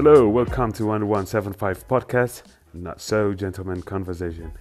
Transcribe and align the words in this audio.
Hello, 0.00 0.28
welcome 0.28 0.70
to 0.74 0.86
1175 0.86 1.88
Podcast, 1.88 2.44
Not 2.72 3.00
So 3.00 3.34
Gentleman 3.34 3.82
Conversation. 3.82 4.52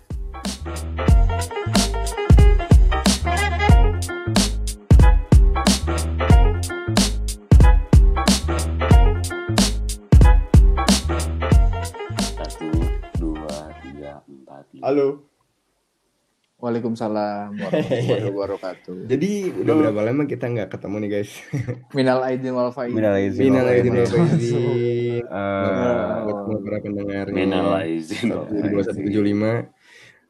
Waalaikumsalam 16.88 17.48
warahmatullahi 17.59 18.23
wabarakatuh. 18.32 18.95
Jadi 19.05 19.30
udah 19.59 19.73
berapa 19.76 20.00
lama 20.02 20.23
kita 20.23 20.45
nggak 20.48 20.70
ketemu 20.72 20.95
nih 21.04 21.09
guys? 21.12 21.32
Minal 21.98 22.20
aidin 22.23 22.54
wal 22.55 22.72
faizin. 22.72 22.95
Minal 22.95 23.14
aidin. 23.20 23.41
Minal 23.44 23.66
aidin 23.68 23.91
wal 23.91 24.08
Minal 24.08 24.23
faizin. 24.23 24.66
Eh, 25.28 26.23
Buat 26.23 26.38
semua 26.40 26.59
para 26.64 26.78
pendengarnya. 26.80 27.36
Minal 27.36 27.68
aizin. 27.84 28.28
Di 28.31 28.68
dua 28.72 28.81
satu 28.81 29.00
tujuh 29.02 29.20
lima. 29.20 29.68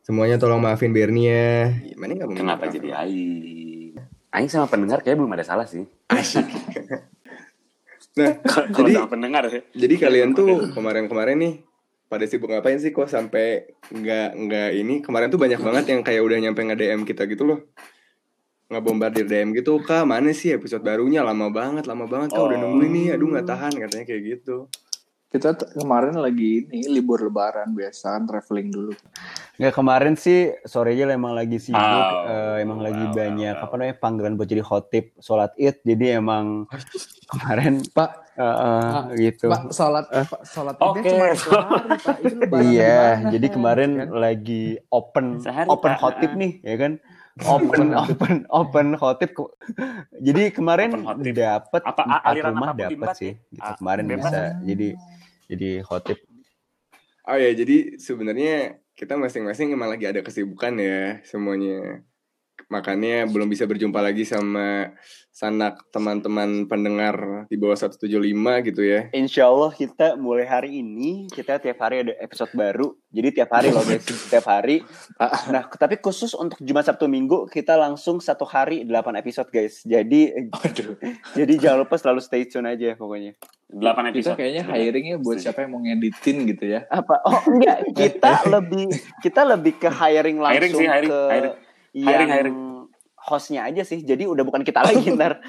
Semuanya 0.01 0.39
tolong 0.39 0.57
maafin 0.57 0.89
Bernia. 0.89 1.69
Gimana 1.85 2.11
nggak 2.15 2.27
mau 2.27 2.37
Kenapa 2.39 2.65
maaf? 2.65 2.73
jadi 2.73 2.89
Aing? 2.97 3.93
Aing 4.33 4.49
sama 4.49 4.65
pendengar 4.65 5.03
kayaknya 5.03 5.19
belum 5.21 5.35
ada 5.37 5.45
salah 5.45 5.67
sih. 5.69 5.85
Nah, 8.17 8.33
Kalau 8.41 8.73
jadi 8.81 8.97
sama 8.97 9.09
pendengar 9.13 9.45
ya. 9.45 9.61
jadi 9.77 9.95
kalian 9.99 10.33
tuh 10.33 10.73
kemarin-kemarin 10.73 11.37
nih 11.37 11.53
pada 12.07 12.23
sibuk 12.23 12.47
ngapain 12.47 12.79
sih 12.79 12.89
kok 12.89 13.07
sampai 13.07 13.67
nggak 13.91 14.29
nggak 14.35 14.69
ini? 14.75 14.95
Kemarin 15.03 15.27
tuh 15.27 15.39
banyak 15.39 15.59
banget 15.59 15.85
yang 15.91 16.01
kayak 16.01 16.23
udah 16.23 16.37
nyampe 16.39 16.63
nge 16.63 16.75
DM 16.75 17.01
kita 17.03 17.27
gitu 17.27 17.43
loh. 17.43 17.59
Nggak 18.67 18.83
bombardir 18.83 19.25
DM 19.27 19.55
gitu 19.55 19.79
kak 19.79 20.03
mana 20.03 20.31
sih 20.31 20.51
episode 20.51 20.83
barunya? 20.83 21.23
Lama 21.23 21.47
banget 21.47 21.87
lama 21.87 22.03
banget 22.03 22.35
kak 22.35 22.43
udah 22.43 22.57
Oh. 22.57 22.61
nungguin 22.67 22.91
nih. 22.91 23.07
Aduh 23.15 23.27
nggak 23.31 23.47
tahan 23.47 23.71
katanya 23.75 24.05
kayak 24.07 24.23
gitu 24.23 24.67
Kita 25.27 25.51
t- 25.53 25.67
kemarin 25.75 26.15
lagi 26.15 26.63
ini 26.63 26.87
libur 26.87 27.19
lebaran 27.19 27.75
biasa 27.75 28.15
kan 28.15 28.23
traveling 28.23 28.71
dulu. 28.71 28.93
Nggak 29.59 29.75
kemarin 29.75 30.15
sih 30.15 30.55
sorenya 30.63 31.11
emang 31.11 31.35
lagi 31.35 31.59
sibuk, 31.59 31.83
Oh, 31.83 32.23
eh, 32.25 32.63
emang 32.63 32.79
lagi 32.79 33.03
wow, 33.03 33.11
banyak 33.11 33.53
wow. 33.53 33.63
apa 33.67 33.73
namanya 33.75 33.97
panggilan 33.99 34.33
buat 34.33 34.47
jadi 34.47 34.63
khotib 34.63 35.11
sholat 35.19 35.51
id, 35.55 35.83
jadi 35.83 36.23
emang 36.23 36.63
kemarin 37.27 37.83
Pak, 37.91 38.09
eh, 38.33 38.41
eh, 38.41 38.87
Ah, 38.87 39.05
gitu. 39.11 39.51
Pak 39.51 39.61
salat 39.69 40.05
Pak, 40.07 40.41
salat 40.47 40.75
Oke. 40.79 41.03
Idnya 41.03 41.11
cuma 41.11 41.25
satu 41.35 41.51
hari, 41.59 41.89
Pak. 41.99 42.15
Itu 42.23 42.35
Iya, 42.63 43.03
jadi 43.27 43.47
kemarin 43.51 43.91
Kan? 43.97 44.07
lagi 44.15 44.63
open 44.87 45.43
Sehari, 45.43 45.67
open 45.67 45.91
khotib 45.97 46.31
nih, 46.39 46.63
ya 46.63 46.75
kan? 46.79 46.91
Open 47.45 47.93
open 47.93 48.35
open 48.49 48.87
khotib. 48.95 49.29
Ke- 49.31 49.53
Jadi 50.17 50.49
kemarin 50.49 50.89
dapat 51.35 51.81
Apa, 51.85 52.01
empat 52.03 52.21
aliran 52.25 52.53
rumah 52.55 52.73
dapat 52.73 53.15
sih. 53.15 53.33
ya? 53.37 53.53
Gitu. 53.53 53.61
Ah, 53.61 53.75
Kemarin 53.77 54.05
bebas. 54.07 54.23
bisa 54.25 54.39
jadi 54.63 54.87
jadi 55.45 55.69
khotib. 55.85 56.17
Oh 57.27 57.35
ya, 57.35 57.51
jadi 57.51 57.99
sebenarnya 57.99 58.55
kita 58.95 59.13
masing-masing 59.13 59.75
emang 59.75 59.91
lagi 59.91 60.07
ada 60.07 60.23
kesibukan 60.23 60.73
ya 60.79 61.19
semuanya. 61.27 62.01
Makanya 62.67 63.29
belum 63.29 63.47
bisa 63.47 63.63
berjumpa 63.63 64.03
lagi 64.03 64.27
sama 64.27 64.91
sanak 65.37 65.85
teman-teman 65.93 66.65
pendengar 66.65 67.45
di 67.45 67.61
bawah 67.61 67.77
175 67.77 68.09
gitu 68.73 68.81
ya. 68.81 69.05
Insya 69.13 69.45
Allah 69.45 69.69
kita 69.69 70.17
mulai 70.17 70.49
hari 70.49 70.81
ini 70.81 71.29
kita 71.29 71.61
tiap 71.61 71.77
hari 71.77 72.01
ada 72.01 72.17
episode 72.17 72.49
baru. 72.57 72.97
Jadi 73.13 73.37
tiap 73.37 73.53
hari 73.53 73.69
loh 73.69 73.85
guys, 73.85 74.01
tiap 74.33 74.49
hari. 74.49 74.81
Nah, 75.53 75.69
tapi 75.69 76.01
khusus 76.01 76.33
untuk 76.33 76.57
Jumat 76.57 76.89
Sabtu 76.89 77.05
Minggu 77.05 77.45
kita 77.53 77.77
langsung 77.77 78.17
satu 78.17 78.49
hari 78.49 78.81
8 78.81 79.13
episode 79.21 79.53
guys. 79.53 79.85
Jadi 79.85 80.33
Aduh, 80.57 80.97
jadi 81.37 81.53
jangan 81.61 81.85
lupa 81.85 82.01
selalu 82.01 82.19
stay 82.25 82.49
tune 82.49 82.65
aja 82.65 82.97
pokoknya. 82.97 83.37
Delapan 83.69 84.09
kita 84.09 84.33
episode. 84.33 84.37
kayaknya 84.41 84.63
hiringnya 84.73 85.15
buat 85.21 85.37
siapa 85.37 85.61
yang 85.61 85.77
mau 85.77 85.81
ngeditin 85.85 86.49
gitu 86.49 86.65
ya. 86.65 86.89
Apa? 86.89 87.21
Oh 87.29 87.41
enggak, 87.45 87.85
kita 87.93 88.41
lebih 88.57 88.89
kita 89.21 89.45
lebih 89.45 89.77
ke 89.77 89.89
hiring 89.93 90.41
langsung 90.41 90.57
Hiring 90.57 90.73
sih, 90.73 90.87
hiring, 90.89 91.11
ke 91.13 91.19
hiring. 91.29 91.66
Yang 91.97 92.05
Hiring, 92.13 92.29
hiring. 92.29 92.57
hostnya 93.17 93.65
aja 93.65 93.81
sih. 93.81 94.05
Jadi 94.05 94.29
udah 94.29 94.45
bukan 94.45 94.61
kita 94.61 94.85
lagi 94.85 95.09
ntar. 95.17 95.41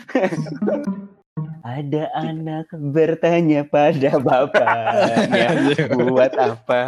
Ada 1.69 2.09
anak 2.17 2.73
bertanya 2.73 3.69
pada 3.69 4.17
bapaknya 4.17 5.49
buat 6.09 6.33
apa? 6.33 6.81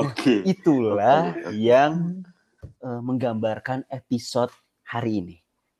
Oke. 0.00 0.40
itulah 0.48 1.36
yang 1.52 2.24
eh, 2.80 3.00
menggambarkan 3.04 3.84
episode 3.92 4.50
hari 4.80 5.20
ini 5.20 5.36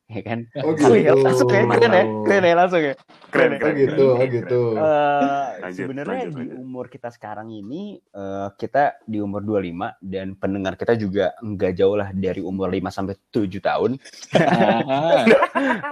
ya 0.07 0.23
kan? 0.23 0.39
Oh 0.63 0.71
Lihat, 0.73 1.19
langsung 1.19 1.51
ya 1.51 1.67
keren 1.67 1.91
ya 1.91 2.05
keren 2.23 2.45
ya 2.47 2.55
langsung 2.55 2.83
ya. 2.83 2.95
Keren, 3.27 3.51
Oh 3.51 3.59
keren. 3.59 3.75
gitu, 3.75 4.05
oh 4.07 4.17
keren, 4.17 4.31
gitu. 4.31 4.61
Eh, 4.79 5.47
Lanjut, 5.67 5.77
sebenarnya 5.83 6.23
di 6.31 6.45
umur 6.55 6.87
kita 6.87 7.09
sekarang 7.11 7.51
ini 7.51 7.99
eh, 7.99 8.49
kita 8.55 9.03
di 9.03 9.19
umur 9.19 9.43
25 9.43 9.99
dan 9.99 10.39
pendengar 10.39 10.79
kita 10.79 10.95
juga 10.95 11.35
enggak 11.43 11.75
jauh 11.75 11.99
lah 11.99 12.15
dari 12.15 12.39
umur 12.39 12.71
5 12.71 12.87
sampai 12.95 13.15
7 13.35 13.59
tahun. 13.59 13.91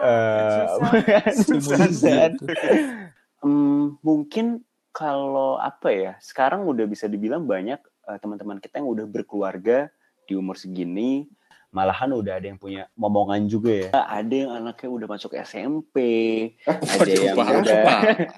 Eh, 0.05 0.65
dan, 2.05 2.37
em, 3.41 3.97
mungkin 4.05 4.61
kalau 4.93 5.57
apa 5.57 5.89
ya 5.91 6.13
sekarang 6.21 6.69
udah 6.69 6.85
bisa 6.85 7.09
dibilang 7.09 7.49
banyak 7.49 7.81
teman-teman 8.21 8.61
kita 8.61 8.85
yang 8.85 8.89
udah 8.93 9.07
berkeluarga 9.09 9.89
di 10.29 10.37
umur 10.37 10.61
segini 10.61 11.25
malahan 11.75 12.15
udah 12.15 12.39
ada 12.39 12.47
yang 12.47 12.61
punya 12.62 12.87
momongan 12.95 13.51
juga 13.51 13.73
ya 13.75 13.89
ada 13.91 14.31
yang 14.31 14.53
anaknya 14.55 14.89
udah 14.95 15.09
masuk 15.11 15.35
SMP 15.43 15.99
ada 16.65 17.11
yang 17.11 17.35
udah. 17.35 17.85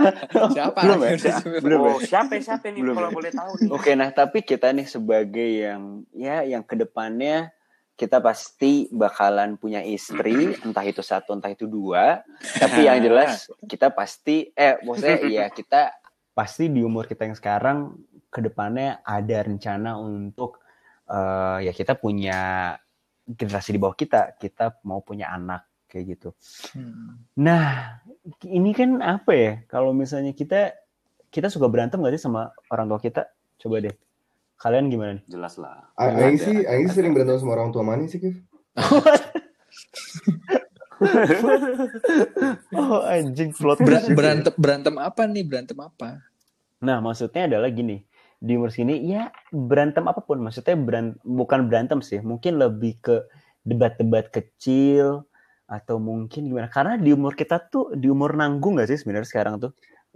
Siapa? 0.57 0.81
Belum 0.83 0.99
ya? 1.05 1.17
Belum 1.65 1.79
ya? 1.85 1.91
Oh, 1.93 2.01
siapa 2.01 2.33
siapa 2.41 2.73
nih 2.73 2.81
Belum 2.83 2.95
kalau 2.97 3.11
ya? 3.11 3.15
boleh 3.15 3.33
tahu 3.33 3.53
nih? 3.61 3.69
Oke, 3.73 3.91
nah 3.95 4.09
tapi 4.13 4.39
kita 4.43 4.73
nih 4.73 4.87
sebagai 4.89 5.49
yang 5.67 5.83
ya 6.13 6.43
yang 6.47 6.63
ke 6.65 6.75
depannya 6.79 7.53
kita 7.97 8.21
pasti 8.21 8.93
bakalan 8.93 9.57
punya 9.57 9.81
istri, 9.81 10.53
entah 10.67 10.85
itu 10.85 11.01
satu, 11.01 11.33
entah 11.33 11.49
itu 11.49 11.65
dua. 11.65 12.21
Tapi 12.61 12.85
yang 12.85 13.01
jelas 13.07 13.49
kita 13.65 13.89
pasti, 13.89 14.53
eh 14.53 14.77
maksudnya 14.85 15.19
ya 15.25 15.47
kita 15.49 15.97
pasti 16.37 16.69
di 16.69 16.85
umur 16.85 17.09
kita 17.09 17.25
yang 17.25 17.37
sekarang 17.37 17.97
ke 18.29 18.45
depannya 18.45 19.01
ada 19.01 19.41
rencana 19.41 19.97
untuk 19.97 20.61
eh, 21.09 21.65
ya 21.65 21.73
kita 21.73 21.97
punya 21.97 22.77
generasi 23.27 23.75
di 23.75 23.81
bawah 23.83 23.99
kita, 23.99 24.39
kita 24.39 24.79
mau 24.87 25.03
punya 25.03 25.35
anak 25.35 25.67
kayak 25.91 26.17
gitu. 26.17 26.31
Hmm. 26.73 27.27
Nah, 27.35 27.99
ini 28.47 28.71
kan 28.71 29.03
apa 29.03 29.33
ya? 29.35 29.53
Kalau 29.67 29.91
misalnya 29.91 30.31
kita 30.31 30.73
kita 31.29 31.51
suka 31.51 31.67
berantem 31.67 31.99
gak 32.01 32.15
sih 32.15 32.23
sama 32.23 32.55
orang 32.71 32.87
tua 32.87 33.01
kita? 33.03 33.23
Coba 33.59 33.83
deh. 33.83 33.95
Kalian 34.57 34.89
gimana 34.89 35.21
nih? 35.21 35.25
Jelas 35.29 35.59
lah. 35.61 35.91
Aing 35.99 36.39
sih, 36.41 36.65
Aing 36.65 36.89
sih 36.89 36.97
sering 37.03 37.13
berantem 37.13 37.37
sama 37.43 37.59
orang 37.59 37.75
tua 37.75 37.83
mana 37.85 38.07
sih, 38.09 38.23
Kif? 38.23 38.41
Oh, 42.73 43.05
anjing 43.05 43.53
plot 43.53 43.85
Ber- 43.85 44.13
berantem 44.17 44.55
berantem 44.57 44.95
apa 44.97 45.29
nih? 45.29 45.45
Berantem 45.45 45.77
apa? 45.77 46.25
Nah, 46.81 47.05
maksudnya 47.05 47.45
adalah 47.49 47.69
gini. 47.69 48.01
Di 48.37 48.53
umur 48.55 48.69
sini 48.69 49.01
ya 49.09 49.33
berantem 49.51 50.05
apa 50.07 50.21
pun. 50.21 50.41
Maksudnya 50.45 50.77
beran- 50.77 51.17
bukan 51.25 51.67
berantem 51.67 52.05
sih. 52.05 52.21
Mungkin 52.21 52.61
lebih 52.61 53.01
ke 53.01 53.17
debat-debat 53.65 54.29
kecil 54.31 55.25
atau 55.67 55.97
mungkin 55.99 56.47
gimana? 56.47 56.69
Karena 56.71 56.95
di 57.01 57.11
umur 57.11 57.35
kita 57.35 57.59
tuh 57.59 57.97
di 57.97 58.07
umur 58.07 58.37
nanggung 58.39 58.79
gak 58.79 58.93
sih 58.93 59.01
sebenarnya 59.01 59.27
sekarang 59.27 59.59
tuh? 59.59 59.73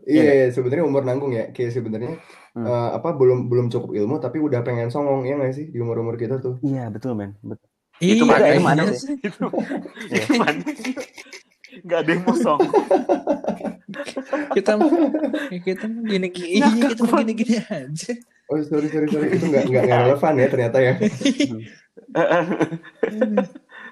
Iya, 0.08 0.48
sebenarnya 0.48 0.84
umur 0.88 1.04
nanggung 1.04 1.32
ya. 1.36 1.52
Kayak 1.52 1.76
sebenarnya 1.76 2.16
Hmm. 2.50 2.66
eh, 2.66 2.90
apa 2.98 3.14
belum 3.14 3.46
belum 3.46 3.70
cukup 3.70 3.94
ilmu 3.94 4.18
tapi 4.18 4.42
udah 4.42 4.66
pengen 4.66 4.90
songong 4.90 5.22
ya 5.22 5.38
nggak 5.38 5.54
sih 5.54 5.66
di 5.70 5.78
umur-umur 5.78 6.18
kita 6.18 6.42
tuh? 6.42 6.58
Iya, 6.66 6.90
betul 6.90 7.14
men. 7.14 7.38
Betul. 7.44 7.68
Itu 8.00 8.24
Iya, 8.24 8.32
mana 8.32 8.46
Itu 8.48 8.62
mana? 8.64 8.82
Itu 8.88 9.46
itu 10.08 10.32
mana? 10.40 10.60
Gak 11.86 11.98
ada 12.04 12.10
yang 12.10 12.24
mosong. 12.26 12.60
Kita 14.54 14.78
kita 15.66 15.86
gini 16.06 16.30
gini 16.30 16.62
kita 16.62 17.02
gini 17.02 17.32
gini 17.34 17.58
aja. 17.58 18.12
Oh 18.50 18.58
sorry 18.62 18.86
sorry 18.90 19.06
sorry 19.10 19.34
itu 19.34 19.46
nggak 19.46 19.66
nggak 19.66 19.82
nggak 19.86 19.98
relevan 20.06 20.34
ya 20.38 20.46
ternyata 20.50 20.78
ya. 20.78 20.92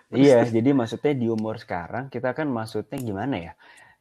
Iya, 0.08 0.48
jadi 0.48 0.72
maksudnya 0.72 1.12
di 1.12 1.28
umur 1.28 1.60
sekarang 1.60 2.08
kita 2.08 2.32
kan 2.32 2.48
maksudnya 2.48 2.96
gimana 2.96 3.36
ya? 3.36 3.52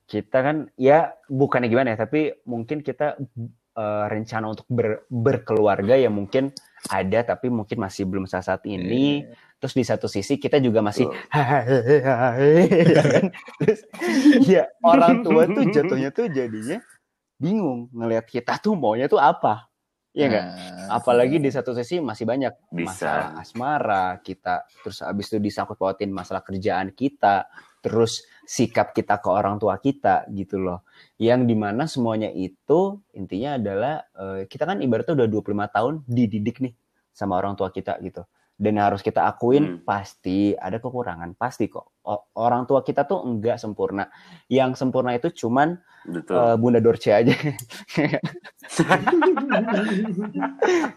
Kita 0.07 0.39
kan 0.39 0.71
ya 0.79 1.11
bukannya 1.27 1.67
gimana 1.67 1.93
ya, 1.93 2.07
tapi 2.07 2.31
mungkin 2.47 2.79
kita 2.79 3.19
eh, 3.75 4.05
rencana 4.07 4.55
untuk 4.55 4.63
ber- 4.71 5.03
berkeluarga 5.11 5.99
ya 5.99 6.07
mungkin 6.07 6.55
ada 6.85 7.19
tapi 7.35 7.49
mungkin 7.49 7.81
masih 7.81 8.05
belum 8.05 8.29
saat 8.29 8.45
saat 8.45 8.63
ini. 8.69 9.25
Terus 9.57 9.73
di 9.73 9.81
satu 9.81 10.05
sisi 10.05 10.37
kita 10.37 10.61
juga 10.61 10.85
masih 10.85 11.09
ya 11.09 13.01
kan? 13.13 13.25
Terus 13.57 13.79
ya 14.45 14.63
orang 14.85 15.25
tua 15.25 15.49
tuh 15.49 15.65
jatuhnya 15.73 16.09
tuh 16.13 16.29
jadinya 16.29 16.77
bingung 17.41 17.89
ngelihat 17.93 18.25
kita 18.29 18.61
tuh 18.61 18.77
maunya 18.77 19.09
tuh 19.09 19.17
apa. 19.17 19.69
Iya 20.17 20.25
enggak? 20.33 20.45
Nah, 20.49 20.97
Apalagi 20.97 21.37
di 21.37 21.49
satu 21.53 21.77
sisi 21.77 22.01
masih 22.01 22.25
banyak 22.25 22.53
Bisa. 22.73 22.89
masalah 22.89 23.27
asmara 23.37 24.05
kita, 24.25 24.65
terus 24.81 25.05
abis 25.05 25.29
itu 25.29 25.37
disangkut 25.37 25.77
pautin 25.77 26.09
masalah 26.09 26.41
kerjaan 26.41 26.89
kita, 26.89 27.45
terus 27.87 28.27
sikap 28.43 28.91
kita 28.91 29.23
ke 29.23 29.31
orang 29.31 29.55
tua 29.55 29.79
kita 29.79 30.27
gitu 30.29 30.59
loh. 30.59 30.83
Yang 31.15 31.47
di 31.47 31.55
mana 31.55 31.87
semuanya 31.87 32.27
itu 32.27 32.99
intinya 33.15 33.55
adalah 33.55 34.03
eh, 34.11 34.43
kita 34.45 34.67
kan 34.67 34.83
ibaratnya 34.83 35.15
udah 35.15 35.27
25 35.31 35.71
tahun 35.71 35.93
dididik 36.03 36.59
nih 36.59 36.75
sama 37.15 37.39
orang 37.39 37.55
tua 37.55 37.71
kita 37.71 37.95
gitu. 38.03 38.27
Dan 38.57 38.81
harus 38.81 39.05
kita 39.05 39.23
akuin 39.23 39.63
Hmm. 39.63 39.85
pasti 39.85 40.51
ada 40.51 40.81
kekurangan, 40.81 41.37
pasti 41.37 41.69
kok. 41.69 41.93
O- 42.03 42.25
orang 42.35 42.65
tua 42.65 42.81
kita 42.81 43.05
tuh 43.05 43.21
enggak 43.21 43.61
sempurna. 43.61 44.09
Yang 44.49 44.81
sempurna 44.81 45.13
itu 45.13 45.29
cuman 45.31 45.77
Betul. 46.03 46.35
eh, 46.35 46.55
Bunda 46.57 46.81
Dorce 46.81 47.13
aja. 47.13 47.31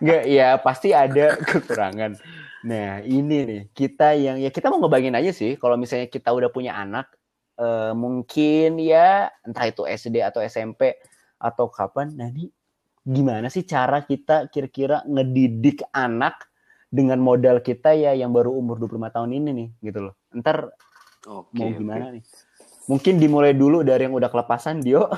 Enggak, 0.00 0.24
ya 0.26 0.48
pasti 0.56 0.90
ada 0.90 1.36
kekurangan. 1.36 2.16
Nah, 2.60 3.00
ini 3.00 3.36
nih, 3.48 3.62
kita 3.72 4.12
yang 4.16 4.36
ya 4.36 4.52
kita 4.52 4.68
mau 4.68 4.84
ngebayangin 4.84 5.16
aja 5.16 5.32
sih 5.32 5.56
kalau 5.56 5.80
misalnya 5.80 6.12
kita 6.12 6.28
udah 6.28 6.52
punya 6.52 6.76
anak 6.76 7.08
eh, 7.56 7.96
mungkin 7.96 8.76
ya 8.76 9.32
entah 9.44 9.64
itu 9.64 9.88
SD 9.88 10.20
atau 10.20 10.44
SMP 10.44 11.00
atau 11.40 11.72
kapan. 11.72 12.12
Nah, 12.12 12.28
ini 12.28 12.52
gimana 13.00 13.48
sih 13.48 13.64
cara 13.64 14.04
kita 14.04 14.52
kira-kira 14.52 15.00
ngedidik 15.08 15.88
anak 15.96 16.52
dengan 16.92 17.16
modal 17.22 17.64
kita 17.64 17.96
ya 17.96 18.12
yang 18.12 18.34
baru 18.34 18.52
umur 18.52 18.76
25 18.76 19.08
tahun 19.08 19.30
ini 19.40 19.50
nih 19.56 19.68
gitu 19.88 20.10
loh. 20.10 20.14
Ntar 20.36 20.68
Oke, 21.28 21.56
mau 21.56 21.72
oke. 21.72 21.80
gimana 21.80 22.12
nih? 22.12 22.24
Mungkin 22.88 23.20
dimulai 23.22 23.54
dulu 23.54 23.86
dari 23.86 24.08
yang 24.08 24.16
udah 24.18 24.28
kelepasan, 24.32 24.82
Dio. 24.82 25.06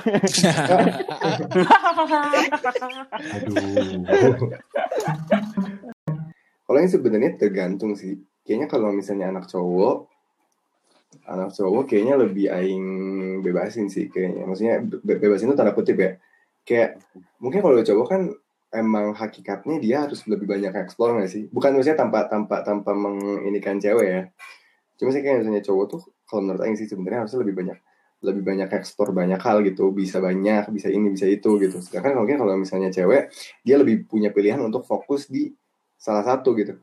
Kalau 6.73 6.81
ini 6.81 6.89
sebenarnya 6.89 7.37
tergantung 7.37 7.93
sih. 7.93 8.17
Kayaknya 8.41 8.65
kalau 8.65 8.89
misalnya 8.89 9.29
anak 9.29 9.45
cowok, 9.45 10.09
anak 11.29 11.53
cowok 11.53 11.85
kayaknya 11.85 12.17
lebih 12.17 12.49
aing 12.49 12.85
bebasin 13.45 13.93
sih 13.93 14.09
kayaknya. 14.09 14.49
Maksudnya 14.49 14.81
be- 14.81 15.21
bebasin 15.21 15.53
itu 15.53 15.57
tanda 15.61 15.77
kutip 15.77 16.01
ya. 16.01 16.17
Kayak 16.65 16.97
mungkin 17.37 17.61
kalau 17.61 17.77
cowok 17.77 18.07
kan 18.09 18.21
emang 18.73 19.13
hakikatnya 19.13 19.77
dia 19.77 20.09
harus 20.09 20.25
lebih 20.25 20.49
banyak 20.49 20.73
explore 20.73 21.13
nggak 21.13 21.29
sih? 21.29 21.45
Bukan 21.53 21.77
maksudnya 21.77 21.93
tanpa 21.93 22.25
tanpa 22.25 22.65
tanpa 22.65 22.97
menginikan 22.97 23.77
cewek 23.77 24.07
ya. 24.09 24.21
Cuma 24.97 25.13
sih 25.13 25.21
kayak 25.21 25.45
misalnya 25.45 25.61
cowok 25.61 25.85
tuh 25.93 26.01
kalau 26.25 26.41
menurut 26.41 26.65
aing 26.65 26.73
sih 26.73 26.89
sebenarnya 26.89 27.21
harusnya 27.21 27.45
lebih 27.45 27.53
banyak 27.53 27.77
lebih 28.25 28.41
banyak 28.41 28.69
ekspor 28.73 29.13
banyak 29.13 29.37
hal 29.37 29.61
gitu 29.61 29.93
bisa 29.93 30.17
banyak 30.23 30.73
bisa 30.73 30.87
ini 30.89 31.11
bisa 31.11 31.27
itu 31.27 31.59
gitu 31.59 31.83
sedangkan 31.83 32.23
mungkin 32.23 32.39
kalau 32.39 32.55
misalnya 32.55 32.87
cewek 32.87 33.27
dia 33.67 33.75
lebih 33.75 34.07
punya 34.07 34.31
pilihan 34.31 34.63
untuk 34.63 34.87
fokus 34.87 35.27
di 35.27 35.51
salah 36.03 36.23
satu 36.27 36.51
gitu. 36.59 36.75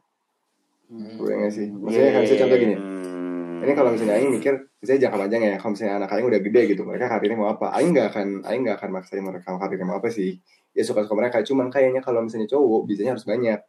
Gue 0.89 1.33
nggak 1.37 1.53
sih? 1.53 1.69
Maksudnya 1.69 2.11
kan 2.17 2.21
misalnya 2.25 2.43
contoh 2.49 2.59
gini. 2.59 2.77
Hmm. 2.81 3.69
ini 3.69 3.77
kalau 3.77 3.93
misalnya 3.93 4.17
Aing 4.17 4.33
mikir 4.33 4.73
misalnya 4.81 5.01
jangka 5.05 5.19
panjang 5.21 5.43
ya 5.45 5.55
kalau 5.61 5.77
misalnya 5.77 5.95
anak 6.01 6.11
Aing 6.17 6.27
udah 6.33 6.41
gede 6.41 6.63
gitu 6.73 6.83
mereka 6.89 7.13
karirnya 7.13 7.37
mau 7.37 7.53
apa? 7.53 7.77
Aing 7.77 7.93
nggak 7.93 8.09
akan 8.09 8.29
Aing 8.49 8.63
nggak 8.65 8.77
akan 8.81 8.91
maksain 8.97 9.21
mereka 9.21 9.53
karirnya 9.53 9.85
mau 9.85 10.01
apa 10.01 10.09
sih? 10.09 10.41
Ya 10.73 10.81
suka 10.81 11.05
suka 11.05 11.13
mereka 11.13 11.45
cuman 11.45 11.69
kayaknya 11.69 12.01
kalau 12.01 12.25
misalnya 12.25 12.49
cowok 12.49 12.89
bisanya 12.89 13.13
harus 13.13 13.29
banyak. 13.29 13.61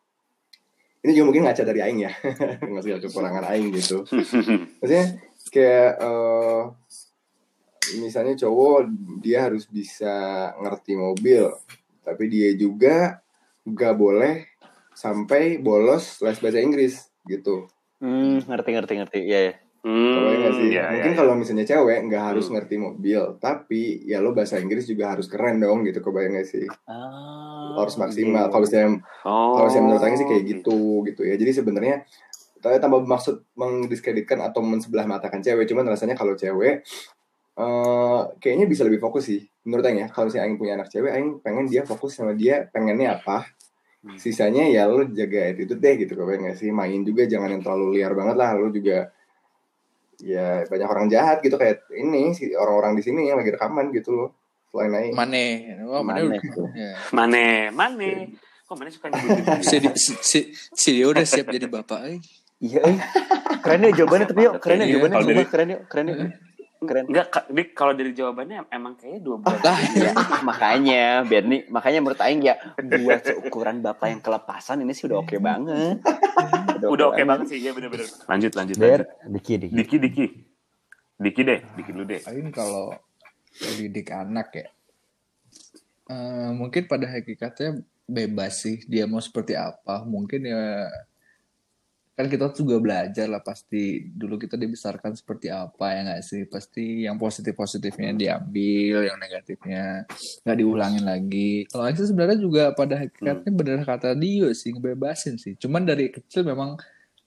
Ini 1.03 1.11
juga 1.11 1.25
mungkin 1.27 1.43
ngaca 1.43 1.63
dari 1.67 1.79
Aing 1.83 1.99
ya. 2.07 2.11
Nggak 2.71 2.83
segala 2.87 2.99
kekurangan 3.03 3.43
Aing 3.51 3.67
gitu. 3.75 4.07
Maksudnya 4.79 5.05
kayak 5.51 5.91
eh, 5.99 6.61
misalnya 7.99 8.39
cowok 8.39 8.87
dia 9.19 9.51
harus 9.51 9.67
bisa 9.67 10.47
ngerti 10.63 10.95
mobil 10.95 11.51
tapi 12.07 12.31
dia 12.31 12.55
juga 12.55 13.19
nggak 13.67 13.95
boleh 13.99 14.50
sampai 14.91 15.57
bolos 15.57 16.19
les 16.19 16.37
bahasa 16.37 16.59
Inggris 16.59 16.93
gitu 17.23 17.67
Hmm, 17.97 18.41
ngerti 18.41 18.69
ngerti 18.73 18.93
ngerti. 18.97 19.19
Iya, 19.21 19.39
ya. 19.39 19.53
Hmm, 19.81 20.09
Kebayang 20.11 20.41
nggak 20.41 20.53
sih? 20.57 20.67
ya, 20.71 20.83
Mungkin 20.89 21.13
ya, 21.13 21.17
kalau 21.17 21.33
misalnya 21.37 21.65
cewek 21.65 21.99
nggak 22.05 22.23
harus 22.33 22.45
Hmm. 22.45 22.53
ngerti 22.53 22.75
mobil, 22.77 23.21
tapi 23.37 23.81
ya 24.03 24.17
lo 24.17 24.33
bahasa 24.33 24.57
Inggris 24.57 24.85
juga 24.85 25.13
harus 25.13 25.29
keren 25.29 25.61
dong 25.61 25.85
gitu. 25.85 26.01
Kebayang 26.01 26.33
nggak 26.33 26.49
sih? 26.49 26.65
Ah, 26.85 27.77
Harus 27.77 27.95
maksimal. 27.95 28.49
Kalau 28.49 28.65
misalnya 28.65 29.05
Oh. 29.21 29.53
kalau 29.53 29.69
saya 29.69 29.81
menurut 29.81 30.01
Aing 30.01 30.17
sih 30.17 30.25
kayak 30.25 30.43
gitu 30.43 30.77
gitu 31.05 31.21
ya. 31.21 31.37
Jadi 31.37 31.51
sebenarnya 31.53 31.95
saya 32.57 32.77
tambah 32.77 33.05
maksud 33.05 33.45
mendiskreditkan 33.53 34.41
atau 34.41 34.61
mensebelah 34.61 35.05
matakan 35.05 35.37
cewek. 35.39 35.69
Cuman 35.69 35.85
rasanya 35.85 36.13
kalau 36.13 36.33
cewek 36.33 36.81
eh 37.53 38.21
kayaknya 38.39 38.65
bisa 38.65 38.81
lebih 38.81 38.97
fokus 38.97 39.29
sih. 39.29 39.45
Menurut 39.61 39.85
Aing 39.85 39.99
ya. 39.99 40.07
Kalau 40.09 40.25
misalnya 40.25 40.45
Aing 40.45 40.57
punya 40.57 40.73
anak 40.73 40.89
cewek, 40.89 41.13
Aing 41.13 41.37
pengen 41.39 41.65
dia 41.65 41.85
fokus 41.85 42.17
sama 42.17 42.33
dia 42.33 42.65
pengennya 42.67 43.21
apa. 43.21 43.45
Hmm. 44.01 44.17
Sisanya 44.17 44.65
ya 44.65 44.89
lo 44.89 45.05
jaga 45.13 45.53
attitude 45.53 45.77
deh 45.77 45.93
gitu. 46.01 46.17
Kebayang 46.17 46.49
nggak 46.49 46.57
sih? 46.57 46.73
Main 46.73 47.05
juga 47.05 47.29
jangan 47.29 47.53
yang 47.53 47.61
terlalu 47.61 48.01
liar 48.01 48.17
banget 48.17 48.35
lah. 48.37 48.57
Lo 48.57 48.73
juga 48.73 49.13
ya 50.21 50.65
banyak 50.65 50.89
orang 50.89 51.05
jahat 51.09 51.41
gitu 51.41 51.57
kayak 51.57 51.85
ini 51.93 52.33
si 52.33 52.53
orang-orang 52.53 52.97
di 52.97 53.03
sini 53.05 53.29
yang 53.29 53.37
lagi 53.37 53.53
rekaman 53.53 53.93
gitu 53.93 54.09
loh. 54.13 54.29
Selain 54.73 54.89
Aing. 54.95 55.13
Mane. 55.13 55.45
Oh, 55.85 56.01
Mane. 56.01 56.33
Mane. 56.33 56.37
Ya. 56.73 56.91
Mane, 57.13 57.45
Mane. 57.75 58.11
Kok 58.65 58.75
Mane 58.79 58.89
suka 58.89 59.11
nyebutin 59.11 59.43
dia? 59.43 59.59
Si, 59.61 59.77
si, 59.99 60.13
si, 60.23 60.39
si 60.55 60.89
dia 60.95 61.05
udah 61.11 61.25
siap 61.27 61.51
jadi 61.51 61.67
bapak. 61.67 62.01
Eh. 62.07 62.19
Iya, 62.61 62.81
eh. 62.87 62.97
keren 63.65 63.81
ya 63.85 63.91
jawabannya 64.01 64.25
tapi 64.29 64.41
yuk, 64.45 64.53
keren 64.61 64.77
ya 64.79 64.85
Iya, 64.85 64.93
jawabannya, 64.93 65.17
dari- 65.25 65.49
keren 65.49 65.67
yuk, 65.73 65.81
keren 65.89 66.05
yuk, 66.13 66.17
keren. 66.81 67.05
Enggak, 67.05 67.27
Kak, 67.29 67.45
Dik, 67.53 67.69
kalau 67.77 67.93
dari 67.93 68.11
jawabannya 68.11 68.65
emang 68.73 68.97
kayaknya 68.97 69.21
dua 69.21 69.37
bulan. 69.37 69.61
Lah, 69.61 69.77
Ya, 69.93 70.11
makanya 70.41 71.03
biar 71.21 71.43
nih, 71.45 71.61
makanya 71.69 71.99
menurut 72.01 72.21
Aing 72.25 72.41
ya 72.41 72.57
buat 72.81 73.21
seukuran 73.21 73.85
bapak 73.85 74.07
yang 74.09 74.21
kelepasan 74.25 74.81
ini 74.81 74.97
sih 74.97 75.05
udah 75.05 75.21
oke 75.21 75.37
banget. 75.37 76.01
Udah 76.81 77.05
oke 77.13 77.21
banget 77.21 77.53
sih, 77.53 77.61
ya 77.61 77.71
bener-bener. 77.77 78.09
Lanjut, 78.25 78.51
lanjut, 78.57 78.75
Ber, 78.81 79.05
lanjut. 79.05 79.29
dikit 79.29 79.57
dikit. 79.61 79.77
Diki, 79.77 79.95
Diki. 80.01 80.25
Diki 81.21 81.41
deh, 81.45 81.59
Diki 81.77 81.89
dulu 81.93 82.05
deh. 82.09 82.21
Paling 82.25 82.49
kalau 82.49 82.97
didik 83.77 84.09
anak 84.09 84.47
ya, 84.57 84.65
eh, 86.09 86.49
mungkin 86.57 86.89
pada 86.89 87.05
hakikatnya 87.05 87.85
bebas 88.09 88.65
sih 88.65 88.81
dia 88.89 89.05
mau 89.05 89.21
seperti 89.21 89.53
apa. 89.53 90.01
Mungkin 90.01 90.49
ya 90.49 90.89
kan 92.21 92.29
kita 92.29 92.45
juga 92.53 92.77
belajar 92.77 93.25
lah 93.25 93.41
pasti 93.41 94.05
dulu 94.13 94.37
kita 94.37 94.53
dibesarkan 94.53 95.17
seperti 95.17 95.49
apa 95.49 95.97
ya 95.97 95.99
nggak 96.05 96.21
sih? 96.21 96.45
Pasti 96.45 97.09
yang 97.09 97.17
positif 97.17 97.57
positifnya 97.57 98.13
diambil 98.13 99.09
yang 99.09 99.17
negatifnya 99.17 100.05
nggak 100.45 100.57
diulangin 100.61 101.03
lagi. 101.03 101.65
Kalau 101.67 101.89
sih 101.89 102.05
sebenarnya 102.05 102.37
juga 102.37 102.63
pada 102.77 103.01
hakikatnya 103.01 103.51
bener 103.51 103.81
kata 103.81 104.13
Dio 104.13 104.53
sih 104.53 104.71
ngebebasin 104.71 105.41
sih. 105.41 105.57
Cuman 105.57 105.83
dari 105.83 106.13
kecil 106.13 106.45
memang 106.45 106.77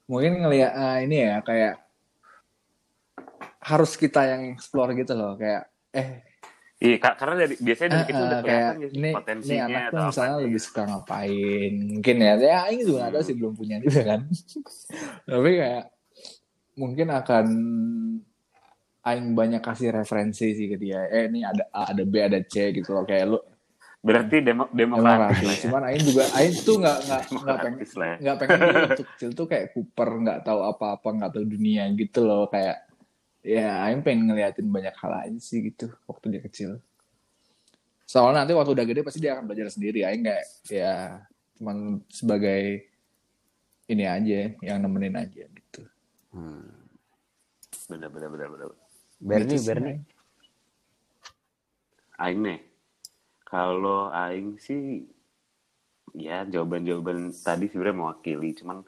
mungkin 0.07 0.41
ngeliat 0.41 0.73
ah, 0.79 0.99
ini 1.03 1.17
ya 1.27 1.43
kayak 1.43 1.75
harus 3.65 3.97
kita 3.99 4.31
yang 4.31 4.55
explore 4.55 4.95
gitu 4.95 5.13
loh. 5.19 5.35
Kayak 5.35 5.73
eh 5.91 6.34
Iya, 6.85 6.97
Kak, 7.01 7.15
karena 7.17 7.35
dari 7.41 7.55
biasanya 7.57 7.91
dari 7.97 8.05
kecil 8.05 8.25
udah 8.29 8.41
eh, 8.41 8.45
kayak 8.45 8.61
ya 8.61 8.73
ini 8.77 8.87
ini 8.93 9.11
potensinya 9.17 9.65
tuh 9.65 9.81
atau 9.89 10.05
misalnya 10.13 10.35
apa. 10.37 10.45
lebih 10.45 10.61
suka 10.61 10.83
ngapain 10.85 11.73
mungkin 11.89 12.17
ya. 12.21 12.33
Ya 12.37 12.61
ini 12.69 12.83
juga 12.85 12.99
nggak 13.01 13.13
tahu 13.17 13.25
sih 13.25 13.35
belum 13.41 13.53
punya 13.57 13.77
juga 13.81 14.01
kan. 14.05 14.21
Tapi 15.33 15.51
kayak 15.57 15.85
mungkin 16.77 17.09
akan 17.09 17.47
Aing 19.05 19.37
banyak 19.37 19.61
kasih 19.65 19.97
referensi 19.97 20.53
sih 20.53 20.67
ke 20.69 20.77
dia. 20.77 21.09
Eh 21.09 21.29
ini 21.33 21.41
ada 21.45 21.65
A 21.73 21.93
ada 21.93 22.05
B 22.05 22.21
ada 22.21 22.41
C 22.45 22.73
gitu 22.77 22.93
loh. 22.93 23.05
Kayak 23.09 23.27
lu 23.33 23.39
Berarti 24.05 24.45
demo, 24.45 24.69
demokratis. 24.69 25.41
demokratis. 25.41 25.61
cuman 25.65 25.83
Aing 25.89 26.05
juga 26.05 26.25
Aing 26.37 26.57
tuh 26.61 26.77
nggak 26.77 26.99
nggak 27.09 27.23
nggak 27.41 27.57
pengen 27.65 27.81
ya. 27.81 28.15
nggak 28.21 28.37
pengen 28.37 28.59
waktu 28.85 29.05
kecil 29.17 29.31
tuh 29.33 29.47
kayak 29.49 29.67
Cooper 29.73 30.09
nggak 30.21 30.39
tahu 30.45 30.61
apa-apa 30.69 31.09
nggak 31.17 31.31
tahu 31.33 31.45
dunia 31.49 31.89
gitu 31.97 32.21
loh. 32.29 32.45
Kayak 32.53 32.85
ya 33.45 33.85
Aing 33.85 34.01
pengen 34.01 34.33
ngeliatin 34.33 34.67
banyak 34.73 34.97
hal 34.97 35.13
aja 35.29 35.39
sih 35.39 35.61
gitu 35.69 35.93
waktu 36.09 36.33
dia 36.33 36.43
kecil 36.43 36.71
soalnya 38.09 38.43
nanti 38.43 38.57
waktu 38.57 38.73
udah 38.73 38.87
gede 38.89 39.01
pasti 39.05 39.21
dia 39.21 39.37
akan 39.37 39.45
belajar 39.45 39.69
sendiri 39.69 40.03
Aing 40.03 40.25
kayak 40.25 40.45
ya 40.73 41.21
cuman 41.61 42.01
sebagai 42.09 42.89
ini 43.85 44.05
aja 44.09 44.57
yang 44.65 44.81
nemenin 44.81 45.15
aja 45.21 45.45
gitu 45.45 45.85
Hmm. 46.35 46.67
Bener, 47.87 48.11
bener, 48.11 48.27
bener, 48.27 48.49
bener. 48.51 48.69
Berni, 49.23 49.55
Gitu 49.55 49.63
sih, 49.63 49.71
Berni. 49.71 49.87
Aing. 49.87 50.03
Aing 52.19 52.41
nih, 52.43 52.61
kalau 53.47 54.11
Aing 54.11 54.59
sih, 54.59 55.07
ya 56.11 56.43
jawaban-jawaban 56.43 57.31
tadi 57.31 57.71
sebenarnya 57.71 58.03
mewakili. 58.03 58.51
Cuman 58.59 58.83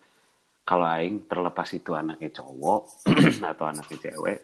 kalau 0.67 0.83
Aing 0.83 1.31
terlepas 1.31 1.71
itu 1.71 1.95
anaknya 1.95 2.43
cowok 2.43 3.07
atau 3.55 3.71
anaknya 3.71 4.11
cewek, 4.11 4.39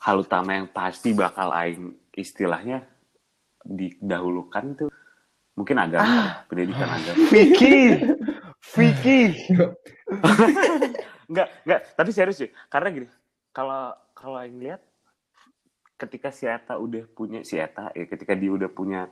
hal 0.00 0.16
utama 0.16 0.56
yang 0.56 0.72
pasti 0.72 1.12
bakal 1.12 1.52
Aing 1.52 1.92
istilahnya 2.16 2.80
didahulukan 3.60 4.64
tuh 4.74 4.90
mungkin 5.52 5.76
agama, 5.76 6.48
pendidikan 6.48 6.88
agama. 6.88 7.20
Vicky, 7.32 8.00
Vicky. 8.72 9.20
Enggak, 11.32 11.48
enggak, 11.64 11.80
tapi 11.96 12.10
serius 12.12 12.44
sih. 12.44 12.50
Karena 12.68 12.92
gini, 12.92 13.08
kalau 13.56 13.96
kalau 14.12 14.36
Aing 14.36 14.60
lihat 14.60 14.84
ketika 15.96 16.28
si 16.28 16.44
Eta 16.44 16.76
udah 16.76 17.08
punya 17.08 17.40
si 17.40 17.56
Eta 17.56 17.88
ya 17.94 18.04
ketika 18.10 18.34
dia 18.34 18.52
udah 18.52 18.68
punya 18.68 19.06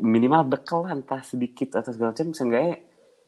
minimal 0.00 0.48
bekal 0.48 0.88
entah 0.88 1.20
sedikit 1.20 1.78
atau 1.78 1.92
segala 1.92 2.16
macam 2.16 2.32
seenggaknya 2.32 2.80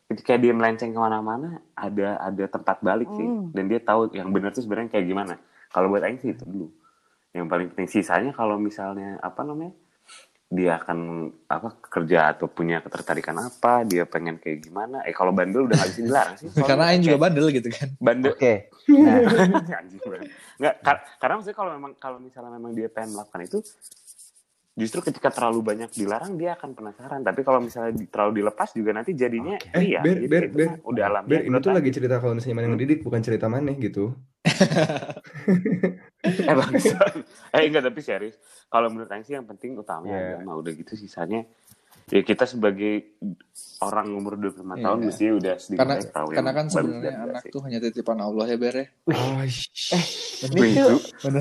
ketika 0.09 0.35
dia 0.35 0.51
melenceng 0.51 0.89
ke 0.89 0.99
mana-mana 0.99 1.61
ada 1.73 2.17
ada 2.19 2.45
tempat 2.47 2.81
balik 2.81 3.09
sih 3.11 3.25
Hmm. 3.25 3.53
dan 3.53 3.65
dia 3.67 3.79
tahu 3.79 4.09
yang 4.11 4.29
benar 4.29 4.51
tuh 4.51 4.61
sebenarnya 4.61 4.91
kayak 4.91 5.07
gimana 5.07 5.35
kalau 5.69 5.89
buat 5.89 6.01
Aing 6.01 6.17
sih 6.17 6.33
itu 6.33 6.43
dulu 6.43 6.73
yang 7.31 7.45
paling 7.45 7.69
penting 7.69 7.87
sisanya 7.87 8.33
kalau 8.33 8.57
misalnya 8.57 9.21
apa 9.21 9.43
namanya 9.43 9.77
dia 10.49 10.81
akan 10.81 10.99
apa 11.45 11.77
kerja 11.85 12.33
atau 12.33 12.49
punya 12.49 12.81
ketertarikan 12.81 13.37
apa 13.39 13.85
dia 13.85 14.09
pengen 14.09 14.41
kayak 14.41 14.65
gimana 14.65 15.05
eh 15.05 15.13
kalau 15.13 15.29
bandel 15.29 15.69
udah 15.69 15.77
nggak 15.77 15.91
bisa 15.93 16.03
dilarang 16.03 16.37
sih 16.37 16.49
Soalnya 16.51 16.65
Karena 16.67 16.85
Aing 16.89 17.05
juga 17.05 17.19
bandel 17.21 17.47
gitu 17.53 17.69
kan. 17.69 17.89
bandel 17.99 18.33
Oke. 18.33 18.55
Nah, 18.89 19.21
Anjing 19.77 20.01
banget. 20.01 20.33
Nggak, 20.57 20.75
kar- 20.81 21.05
karena 21.21 21.35
maksudnya 21.37 21.59
kalau 21.61 21.71
memang 21.77 21.93
kalau 22.01 22.17
misalnya 22.17 22.49
memang 22.51 22.73
dia 22.73 22.89
pengen 22.89 23.13
melakukan 23.13 23.45
itu 23.45 23.59
justru 24.79 25.03
ketika 25.03 25.29
terlalu 25.29 25.61
banyak 25.65 25.91
dilarang 25.91 26.35
dia 26.35 26.55
akan 26.55 26.71
penasaran 26.73 27.21
tapi 27.21 27.43
kalau 27.43 27.59
misalnya 27.59 27.91
di- 27.93 28.07
terlalu 28.07 28.39
dilepas 28.39 28.71
juga 28.71 28.91
nanti 28.93 29.11
jadinya 29.13 29.59
Eh, 29.69 29.83
iya 29.89 30.01
Ber, 30.01 30.17
gitu. 30.17 30.31
Ber, 30.31 30.43
Itu 30.45 30.55
Ber. 30.55 30.65
mah 30.65 30.77
udah 30.87 31.05
alamnya 31.05 31.31
Ber, 31.35 31.41
ini 31.43 31.57
tuh 31.59 31.73
lagi 31.73 31.91
cerita 31.91 32.15
kalau 32.17 32.33
misalnya 32.33 32.55
mana 32.55 32.65
yang 32.65 32.75
ngedidik 32.75 32.99
bukan 33.01 33.21
cerita 33.21 33.47
maneh 33.47 33.75
gitu. 33.77 34.15
eh 36.23 36.55
bangsat. 36.55 37.13
eh 37.55 37.63
enggak 37.65 37.85
tapi 37.85 38.01
serius 38.01 38.37
kalau 38.67 38.89
menurut 38.89 39.09
Aing 39.09 39.23
sih 39.23 39.35
yang 39.35 39.45
penting 39.45 39.75
utamanya 39.75 40.15
Iya. 40.15 40.27
agama 40.37 40.53
udah 40.57 40.73
gitu 40.73 40.95
sisanya 40.95 41.43
ya 42.07 42.23
kita 42.23 42.45
sebagai 42.45 43.19
orang 43.81 44.09
umur 44.11 44.35
25 44.35 44.55
tahun 44.77 44.99
Iya. 44.99 45.07
mesti 45.07 45.25
udah 45.31 45.55
sedikit 45.59 45.81
Karena 45.81 45.95
tahu 46.05 46.29
karena 46.33 46.53
kan 46.53 46.67
sebenarnya 46.67 47.13
anak 47.21 47.43
sih. 47.43 47.51
tuh 47.51 47.61
hanya 47.63 47.79
titipan 47.81 48.19
Allah 48.19 48.47
ya 48.47 48.57
Ber 48.57 48.75
ya. 48.75 48.87
Oh, 49.09 49.43
Wih, 50.55 50.71
itu 50.73 50.95
itu 51.21 51.41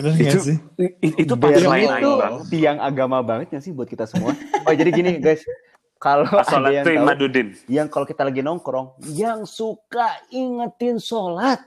Bener. 0.00 0.16
Itu 0.16 0.38
sih? 0.40 0.56
itu 1.04 1.34
punchline 1.36 2.00
itu 2.00 2.10
tiang 2.48 2.80
agama 2.80 3.20
banget 3.20 3.52
nggak 3.52 3.62
sih 3.62 3.72
buat 3.76 3.88
kita 3.88 4.08
semua? 4.08 4.32
Oh 4.64 4.72
jadi 4.72 4.88
gini 4.88 5.20
guys, 5.20 5.44
kalau 6.00 6.24
ada 6.24 6.72
yang 6.72 6.84
tahu, 6.88 7.28
yang 7.68 7.86
kalau 7.92 8.08
kita 8.08 8.24
lagi 8.24 8.40
nongkrong, 8.40 8.96
yang 9.12 9.44
suka 9.44 10.16
ingetin 10.32 10.96
sholat, 10.96 11.60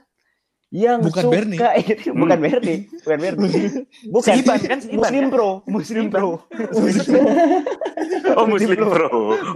yang 0.74 1.06
Bukan 1.06 1.22
suka 1.22 1.30
Bernie. 1.30 1.58
ingetin, 1.86 2.12
bukan 2.18 2.38
Bernie, 2.42 2.78
bukan 3.06 3.18
Bernie, 3.22 3.54
bukan. 4.10 4.32
Si 4.34 4.40
Iban 4.42 4.58
kan, 4.66 4.78
si 4.82 4.88
Iban 4.90 5.06
Muslim 5.06 5.22
ya? 5.22 5.30
Pro, 5.30 5.50
Muslim 5.70 6.04
Pro, 6.10 6.30
oh 8.42 8.46
Muslim 8.50 8.78
Pro 8.82 9.10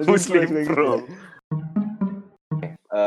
Muslim 0.06 0.42
Muslim 0.47 0.66
Pro 0.70 0.90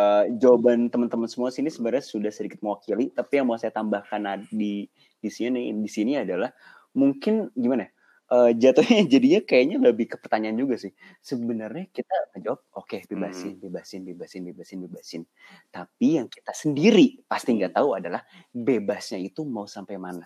Eh, 0.01 0.23
jawaban 0.41 0.89
teman-teman 0.89 1.27
semua 1.29 1.49
sini 1.53 1.69
sebenarnya 1.69 2.01
sudah 2.05 2.31
sedikit 2.33 2.63
mewakili, 2.65 3.11
tapi 3.13 3.41
yang 3.41 3.47
mau 3.49 3.57
saya 3.59 3.69
tambahkan 3.75 4.47
di 4.49 4.87
di 5.21 5.29
sini 5.29 5.69
di 5.75 5.89
sini 5.89 6.17
adalah 6.17 6.49
mungkin 6.97 7.51
gimana? 7.53 7.85
ya, 7.85 7.89
eh, 8.33 8.51
jatuhnya 8.57 8.99
jadinya 9.13 9.41
kayaknya 9.43 9.77
lebih 9.83 10.05
ke 10.11 10.17
pertanyaan 10.17 10.57
juga 10.57 10.75
sih. 10.79 10.91
Sebenarnya 11.21 11.91
kita 11.91 12.15
jawab, 12.41 12.63
oke 12.73 13.03
bebasin, 13.11 13.59
bebasin, 13.61 14.01
bebasin, 14.07 14.41
bebasin, 14.47 14.77
bebasin. 14.87 15.21
Tapi 15.69 16.07
yang 16.17 16.27
kita 16.31 16.55
sendiri 16.55 17.21
pasti 17.27 17.59
nggak 17.59 17.75
tahu 17.75 17.99
adalah 17.99 18.23
bebasnya 18.55 19.19
itu 19.21 19.43
mau 19.45 19.67
sampai 19.67 19.99
mana. 19.99 20.25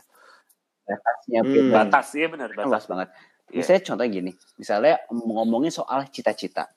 Batasnya 0.85 1.41
Hmm. 1.41 1.51
bebas 1.51 1.73
batas 1.73 2.07
iya 2.13 2.27
benar 2.29 2.49
kan 2.53 2.65
batas 2.69 2.69
luas 2.69 2.85
banget. 2.85 3.09
Iya. 3.49 3.57
Misalnya 3.61 3.81
contohnya 3.89 4.11
gini, 4.13 4.31
misalnya 4.61 4.95
ngomongin 5.09 5.73
soal 5.73 5.99
cita-cita. 6.13 6.69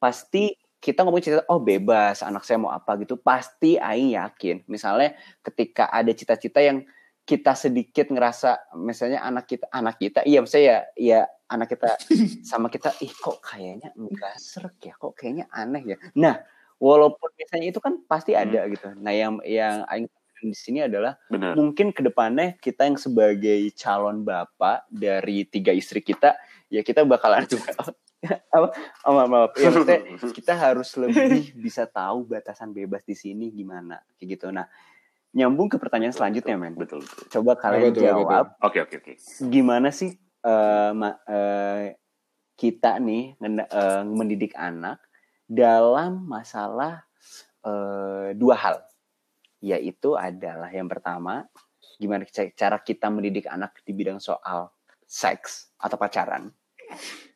Pasti 0.00 0.56
kita 0.80 1.04
ngomongin 1.04 1.24
cita 1.28 1.44
oh 1.52 1.60
bebas, 1.60 2.24
anak 2.24 2.42
saya 2.48 2.56
mau 2.56 2.72
apa 2.72 2.96
gitu, 3.04 3.20
pasti 3.20 3.76
Aing 3.76 4.16
yakin. 4.16 4.64
Misalnya 4.64 5.12
ketika 5.44 5.92
ada 5.92 6.08
cita-cita 6.16 6.64
yang 6.64 6.88
kita 7.28 7.52
sedikit 7.52 8.08
ngerasa, 8.08 8.72
misalnya 8.80 9.20
anak 9.20 9.44
kita, 9.44 9.68
anak 9.70 10.00
kita, 10.00 10.24
iya 10.24 10.40
misalnya 10.40 10.66
ya, 10.66 10.78
ya 10.96 11.20
anak 11.52 11.76
kita 11.76 12.00
sama 12.50 12.72
kita, 12.72 12.96
ih 13.04 13.12
kok 13.12 13.44
kayaknya 13.44 13.92
enggak 13.92 14.40
serek 14.40 14.80
ya, 14.88 14.96
kok 14.96 15.12
kayaknya 15.12 15.44
aneh 15.52 15.84
ya. 15.84 15.96
Nah, 16.16 16.40
walaupun 16.80 17.28
misalnya 17.36 17.76
itu 17.76 17.78
kan 17.78 18.00
pasti 18.08 18.32
ada 18.32 18.64
gitu. 18.66 18.88
Nah, 18.96 19.12
yang 19.12 19.36
yang 19.44 19.84
Aing 19.84 20.08
di 20.40 20.56
sini 20.56 20.80
adalah 20.80 21.20
benar 21.28 21.52
mungkin 21.52 21.92
ke 21.92 22.00
depannya 22.00 22.56
kita 22.56 22.88
yang 22.88 22.96
sebagai 22.96 23.60
calon 23.76 24.24
bapak 24.24 24.88
dari 24.88 25.44
tiga 25.44 25.68
istri 25.68 26.00
kita 26.00 26.32
ya 26.72 26.80
kita 26.80 27.04
bakalan 27.04 27.44
juga 27.52 27.76
apa? 28.56 28.68
Oh, 29.08 29.16
maaf, 29.16 29.28
maaf. 29.28 29.50
Ya, 29.56 29.72
maksudnya 29.72 30.00
kita 30.38 30.52
harus 30.52 30.92
lebih 31.00 31.56
bisa 31.56 31.88
tahu 31.88 32.28
batasan 32.28 32.72
bebas 32.76 33.00
di 33.04 33.16
sini 33.16 33.48
gimana 33.48 34.00
kayak 34.20 34.28
gitu. 34.36 34.46
Nah 34.52 34.68
nyambung 35.30 35.70
ke 35.70 35.78
pertanyaan 35.78 36.12
selanjutnya 36.12 36.58
men. 36.58 36.74
betul 36.74 37.00
betul. 37.00 37.24
Coba 37.40 37.54
kalian 37.56 37.94
apa 37.94 38.00
jawab. 38.02 38.46
Oke 38.60 38.78
oke 38.82 38.94
oke. 39.00 39.12
Gimana 39.46 39.88
sih 39.94 40.10
eh, 40.44 40.90
ma- 40.92 41.22
eh, 41.24 41.96
kita 42.58 43.00
nih 43.00 43.40
eh, 43.40 44.02
mendidik 44.04 44.52
anak 44.58 45.00
dalam 45.48 46.26
masalah 46.28 47.06
eh, 47.64 48.34
dua 48.36 48.56
hal? 48.58 48.76
Yaitu 49.62 50.16
adalah 50.18 50.68
yang 50.72 50.88
pertama 50.90 51.46
gimana 52.00 52.24
ca- 52.28 52.52
cara 52.56 52.80
kita 52.80 53.08
mendidik 53.12 53.44
anak 53.48 53.80
di 53.84 53.92
bidang 53.92 54.20
soal 54.20 54.72
seks 55.04 55.72
atau 55.76 56.00
pacaran 56.00 56.48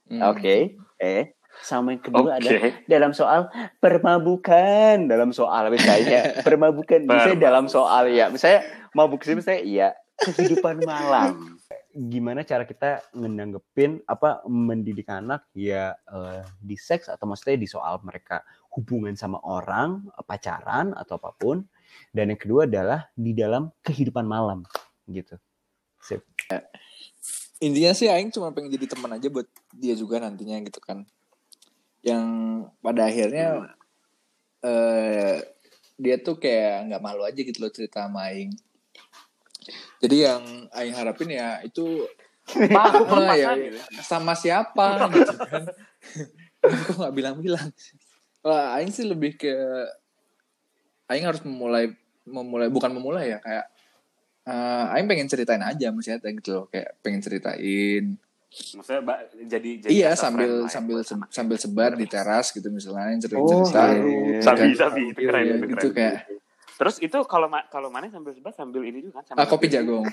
Hmm. 0.05 0.21
oke 0.21 0.57
eh 1.01 1.35
sama 1.63 1.95
yang 1.95 2.03
kedua 2.03 2.35
oke. 2.35 2.41
ada 2.43 2.53
dalam 2.91 3.13
soal 3.15 3.47
permabukan. 3.79 5.07
Dalam 5.07 5.31
soal 5.31 5.71
misalnya 5.71 6.35
permabukan 6.47 7.07
misalnya 7.07 7.39
dalam 7.39 7.71
soal 7.71 8.11
ya 8.11 8.33
misalnya 8.33 8.67
mabuk 8.97 9.23
sih 9.23 9.37
misalnya 9.39 9.63
iya. 9.63 9.89
Kehidupan 10.15 10.79
malam. 10.87 11.59
Gimana 11.91 12.47
cara 12.47 12.63
kita 12.63 13.03
ngenanggepin 13.19 14.07
apa 14.07 14.47
mendidik 14.47 15.11
anak 15.11 15.51
ya 15.59 15.91
eh, 16.07 16.43
di 16.63 16.79
seks 16.79 17.11
atau 17.11 17.27
maksudnya 17.27 17.59
di 17.59 17.67
soal 17.67 17.99
mereka 18.07 18.47
hubungan 18.79 19.19
sama 19.19 19.43
orang 19.43 20.07
pacaran 20.23 20.95
atau 20.95 21.19
apa 21.19 21.35
pun. 21.35 21.67
Dan 22.15 22.31
yang 22.31 22.39
kedua 22.39 22.71
adalah 22.71 23.11
di 23.15 23.35
dalam 23.35 23.75
kehidupan 23.83 24.23
malam 24.23 24.63
gitu. 25.11 25.35
Sip. 25.99 26.23
Intinya 27.63 27.93
sih 27.95 28.11
Aing 28.11 28.35
cuma 28.35 28.51
pengen 28.51 28.75
jadi 28.75 28.87
teman 28.91 29.15
aja 29.15 29.29
buat 29.31 29.47
dia 29.75 29.95
juga 29.95 30.19
nantinya 30.19 30.59
gitu 30.65 30.81
kan. 30.83 31.07
Yang 32.03 32.27
pada 32.83 33.03
akhirnya 33.07 33.47
eh 34.65 35.45
dia 35.95 36.17
tuh 36.19 36.41
kayak 36.41 36.91
nggak 36.91 37.03
malu 37.03 37.23
aja 37.23 37.39
gitu 37.39 37.59
loh 37.63 37.71
cerita 37.71 38.07
sama 38.07 38.31
Aing. 38.33 38.55
Jadi 40.03 40.17
yang 40.27 40.43
Aing 40.75 40.95
harapin 40.95 41.31
ya 41.31 41.63
itu 41.63 42.05
lepas 42.45 43.09
ya, 43.33 43.57
lagi. 43.57 43.81
sama 44.05 44.35
siapa 44.37 45.09
gitu 45.15 45.35
kan. 45.39 45.65
Kok 46.91 46.97
nggak 47.01 47.15
bilang-bilang. 47.15 47.69
Kalau 48.43 48.59
Aing 48.75 48.91
sih 48.93 49.07
lebih 49.07 49.39
ke 49.39 49.55
Aing 51.09 51.25
harus 51.25 51.41
memulai 51.47 51.93
memulai 52.25 52.73
bukan 52.73 52.93
memulai 52.97 53.37
ya 53.37 53.39
kayak 53.41 53.65
eh, 54.45 54.93
Aing 54.93 55.07
pengen 55.07 55.27
ceritain 55.27 55.61
aja 55.61 55.89
maksudnya 55.89 56.21
gitu 56.21 56.51
loh 56.53 56.67
kayak 56.69 57.01
pengen 57.01 57.21
ceritain. 57.21 58.17
Maksudnya 58.55 59.03
Mbak, 59.03 59.19
jadi 59.51 59.71
jadi 59.83 59.91
iya 59.91 60.11
sambil 60.15 60.63
ya 60.63 60.71
sambil 60.71 60.99
anak. 61.03 61.27
sambil 61.29 61.57
sebar 61.59 61.93
di 61.99 62.07
teras 62.07 62.55
gitu 62.55 62.71
misalnya 62.71 63.19
cerita 63.19 63.43
Oh, 63.43 63.51
cerita 63.51 63.83
iya. 63.99 64.39
sabi 64.41 64.69
sabi 64.73 65.03
itu 65.11 65.21
keren 65.21 65.43
Iya, 65.43 65.55
itu 65.59 65.67
gitu 65.67 65.87
keren. 65.91 65.97
kayak 65.99 66.17
terus 66.75 66.97
itu 66.99 67.19
kalau 67.27 67.47
ma- 67.47 67.67
kalau 67.67 67.91
mana 67.91 68.07
sambil 68.11 68.31
sebat 68.31 68.55
sambil 68.55 68.83
ini 68.83 69.03
juga 69.03 69.23
kan 69.23 69.35
ah, 69.35 69.43
sambil 69.43 69.47
kopi 69.51 69.67
jagung. 69.67 70.07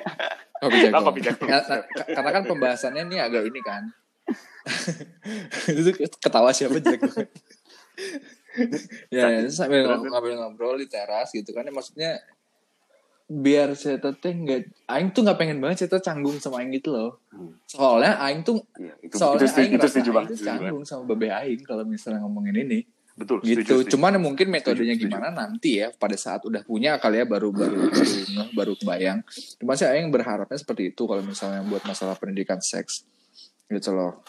Kopi 0.64 0.76
Oh, 0.76 0.80
jagung. 0.80 1.04
kopi 1.04 1.20
jagung. 1.20 1.48
Ka- 1.48 1.64
ka- 1.92 2.08
karena 2.08 2.30
kan 2.32 2.42
pembahasannya 2.44 3.02
ini 3.04 3.16
agak 3.20 3.44
ini 3.44 3.60
kan. 3.60 3.84
Itu 5.68 5.90
ketawa 6.18 6.52
siapa 6.52 6.80
jagung? 6.80 7.12
Ya, 9.10 9.34
ya 9.34 9.50
sambil 9.50 9.82
ngobrol 9.82 10.38
ngobrol 10.38 10.78
di 10.78 10.86
teras 10.86 11.34
gitu 11.34 11.50
kan 11.50 11.66
ya, 11.66 11.74
maksudnya 11.74 12.22
biar 13.24 13.72
saya 13.72 13.96
teh 13.96 14.12
nggak 14.30 14.84
Aing 14.84 15.08
tuh 15.10 15.24
nggak 15.24 15.38
pengen 15.40 15.56
banget 15.56 15.88
saya 15.88 15.96
canggung 15.98 16.36
sama 16.36 16.60
Aing 16.60 16.72
gitu 16.72 16.92
loh. 16.92 17.24
Hmm. 17.32 17.56
soalnya 17.64 18.20
Aing 18.20 18.44
tuh 18.44 18.60
Iya, 18.76 18.94
itu 19.00 19.14
soalnya 19.16 19.48
itu 19.48 19.56
Aing 19.56 19.72
itu 19.74 19.86
setuju 19.88 20.10
Aing 20.12 20.28
tuh 20.28 20.36
banget. 20.36 20.44
canggung 20.44 20.84
sama 20.84 21.02
bebe 21.06 21.28
Aing 21.32 21.62
kalau 21.62 21.84
misalnya 21.84 22.20
ngomongin 22.20 22.52
ini. 22.58 22.80
Betul 23.14 23.40
gitu. 23.40 23.62
setuju, 23.62 23.74
setuju. 23.80 23.90
cuman 23.94 24.18
mungkin 24.18 24.50
metodenya 24.50 24.92
Setuju, 24.92 25.06
setuju. 25.06 25.14
gimana 25.16 25.28
nanti 25.30 25.70
ya 25.78 25.88
pada 25.88 26.14
saat 26.14 26.42
udah 26.42 26.62
punya 26.62 26.98
kali 26.98 27.22
ya 27.22 27.24
baru 27.24 27.48
baru 27.48 27.78
baru 27.86 28.02
ngeh, 28.04 28.48
baru 28.52 28.72
kebayang. 28.74 29.18
Cuma 29.56 29.72
sih 29.72 29.86
Aing 29.86 30.10
berharapnya 30.10 30.58
seperti 30.58 30.90
itu 30.90 31.02
kalau 31.04 31.22
misalnya 31.22 31.62
buat 31.62 31.80
masalah 31.82 32.14
pendidikan 32.14 32.58
seks. 32.58 33.06
Gitu 33.64 33.88
loh. 33.88 34.20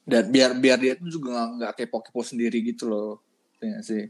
Dan 0.00 0.30
biar 0.30 0.54
biar 0.54 0.78
dia 0.78 0.94
tuh 0.94 1.10
juga 1.10 1.28
nggak- 1.34 1.52
nggak 1.58 1.72
kepo-kepo 1.76 2.20
sendiri 2.20 2.62
gitu 2.62 2.86
loh. 2.86 3.20
Ya 3.58 3.80
sih 3.80 4.08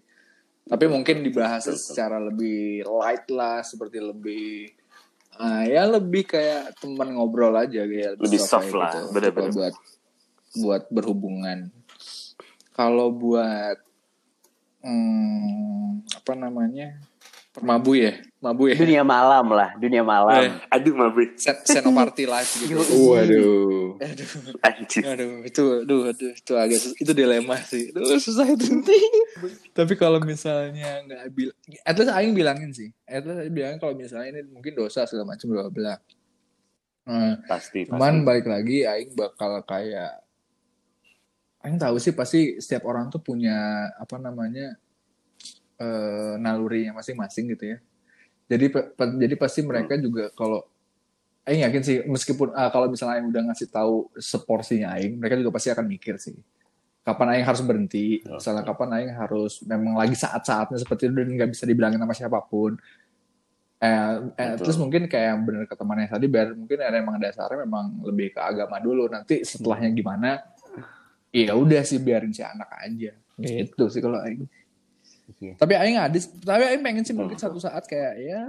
tapi 0.64 0.88
mungkin 0.88 1.20
dibahas 1.20 1.68
secara 1.68 2.16
lebih 2.16 2.88
light 2.88 3.28
lah 3.28 3.60
seperti 3.60 4.00
lebih 4.00 4.72
ah, 5.36 5.64
ya 5.68 5.84
lebih 5.84 6.24
kayak 6.24 6.80
teman 6.80 7.12
ngobrol 7.12 7.52
aja 7.52 7.84
kayak 7.84 8.16
Lebih 8.16 8.40
soft 8.40 8.72
kayak 8.72 8.80
lah, 8.80 8.92
gitu. 8.96 9.06
bener-bener. 9.12 9.50
Kalau 9.52 9.56
buat 9.56 9.74
buat 10.54 10.82
berhubungan 10.88 11.58
kalau 12.74 13.10
buat 13.14 13.78
hmm, 14.82 16.06
apa 16.10 16.32
namanya 16.34 16.98
Permabu 17.54 17.94
ya, 17.94 18.18
mabu 18.42 18.66
ya. 18.66 18.74
dunia 18.74 19.06
malam 19.06 19.46
lah 19.54 19.78
dunia 19.78 20.02
malam 20.02 20.42
Eh. 20.42 20.50
aduh 20.74 20.90
mabuk 20.90 21.38
Set 21.38 21.62
Senoparty 21.62 22.26
live 22.26 22.50
gitu. 22.66 22.74
Waduh. 23.14 23.94
Aduh, 23.94 24.28
anjir 24.58 25.02
aduh, 25.06 25.46
itu, 25.46 25.62
aduh, 25.86 26.00
aduh, 26.10 26.32
itu 26.34 26.52
agak 26.58 26.82
itu 26.98 27.12
dilema 27.14 27.54
sih. 27.62 27.94
Aduh, 27.94 28.18
susah 28.18 28.50
itu. 28.50 28.66
Tapi 29.78 29.94
kalau 29.94 30.18
misalnya 30.18 30.98
nggak 31.06 31.30
bilang, 31.30 31.54
at 31.86 31.94
least 31.94 32.10
Aing 32.10 32.34
bilangin 32.34 32.74
sih. 32.74 32.90
At 33.06 33.22
least 33.22 33.46
Aing 33.46 33.54
bilangin 33.54 33.78
kalau 33.78 33.94
misalnya 33.94 34.34
ini 34.34 34.50
mungkin 34.50 34.74
dosa 34.74 35.06
segala 35.06 35.38
macam 35.38 35.46
bla 35.54 35.70
bla. 35.70 35.94
Nah, 37.06 37.38
pasti 37.46 37.86
cuman 37.86 38.18
pasti. 38.18 38.26
balik 38.26 38.46
lagi 38.50 38.82
Aing 38.82 39.14
bakal 39.14 39.62
kayak 39.62 40.26
Aing 41.62 41.78
tahu 41.78 42.02
sih 42.02 42.10
pasti 42.12 42.58
setiap 42.58 42.82
orang 42.90 43.14
tuh 43.14 43.22
punya 43.22 43.88
apa 43.94 44.18
namanya 44.18 44.74
eh 45.74 46.34
nalurinya 46.38 46.98
masing-masing 46.98 47.50
gitu 47.56 47.64
ya. 47.74 47.78
Jadi 48.44 48.68
pe- 48.68 48.88
pe- 48.92 49.16
jadi 49.18 49.34
pasti 49.40 49.60
mereka 49.64 49.96
juga 49.98 50.28
kalau 50.36 50.62
Aing 51.44 51.60
yakin 51.60 51.82
sih 51.84 51.96
meskipun 52.08 52.56
ah, 52.56 52.72
kalau 52.72 52.88
misalnya 52.88 53.20
Aing 53.20 53.28
udah 53.28 53.42
ngasih 53.52 53.68
tahu 53.68 54.08
seporsinya 54.16 54.96
Aing, 54.96 55.20
mereka 55.20 55.36
juga 55.36 55.52
pasti 55.52 55.68
akan 55.68 55.84
mikir 55.84 56.16
sih. 56.16 56.32
Kapan 57.04 57.36
Aing 57.36 57.44
harus 57.44 57.60
berhenti, 57.60 58.24
misalnya 58.40 58.64
kapan 58.64 58.88
Aing 58.96 59.12
harus 59.12 59.60
memang 59.60 59.92
lagi 59.92 60.16
saat-saatnya 60.16 60.80
seperti 60.80 61.12
itu 61.12 61.14
dan 61.20 61.28
nggak 61.28 61.50
bisa 61.52 61.68
dibilangin 61.68 62.00
sama 62.00 62.16
siapa 62.16 62.40
pun. 62.40 62.80
Eh, 63.76 64.14
eh, 64.40 64.56
terus 64.56 64.80
mungkin 64.80 65.04
kayak 65.04 65.26
yang 65.36 65.40
bener 65.44 65.68
kata 65.68 65.84
temannya 65.84 66.08
tadi, 66.08 66.26
biar 66.32 66.56
mungkin 66.56 66.78
ada 66.80 66.96
emang 66.96 67.20
dasarnya 67.20 67.68
memang 67.68 68.00
lebih 68.08 68.32
ke 68.32 68.40
agama 68.40 68.80
dulu. 68.80 69.04
Nanti 69.12 69.44
setelahnya 69.44 69.92
gimana, 69.92 70.40
ya 71.28 71.52
udah 71.52 71.84
sih 71.84 72.00
biarin 72.00 72.32
si 72.32 72.40
anak 72.40 72.72
aja. 72.72 73.12
Gitu 73.36 73.84
sih 73.92 74.00
kalau 74.00 74.16
Aing. 74.24 74.48
Iya. 75.44 75.54
Tapi 75.60 75.72
Aing 75.76 75.98
ada, 76.00 76.18
tapi 76.40 76.62
Aing 76.64 76.82
pengen 76.82 77.04
sih 77.04 77.12
mungkin 77.12 77.36
satu 77.36 77.60
saat 77.60 77.84
kayak 77.84 78.16
ya 78.16 78.40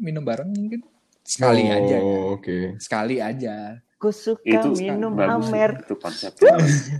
minum 0.00 0.24
bareng 0.24 0.48
mungkin 0.48 0.80
sekali 1.20 1.68
Oh, 1.68 1.76
aja 1.76 1.96
ya. 1.96 2.14
Oke. 2.32 2.58
Sekali 2.80 3.16
aja. 3.20 3.76
Ku 4.00 4.08
suka 4.08 4.40
itu 4.40 4.68
minum 4.80 5.12
Amer 5.20 5.84
itu 5.84 5.94
konsepnya 6.00 6.56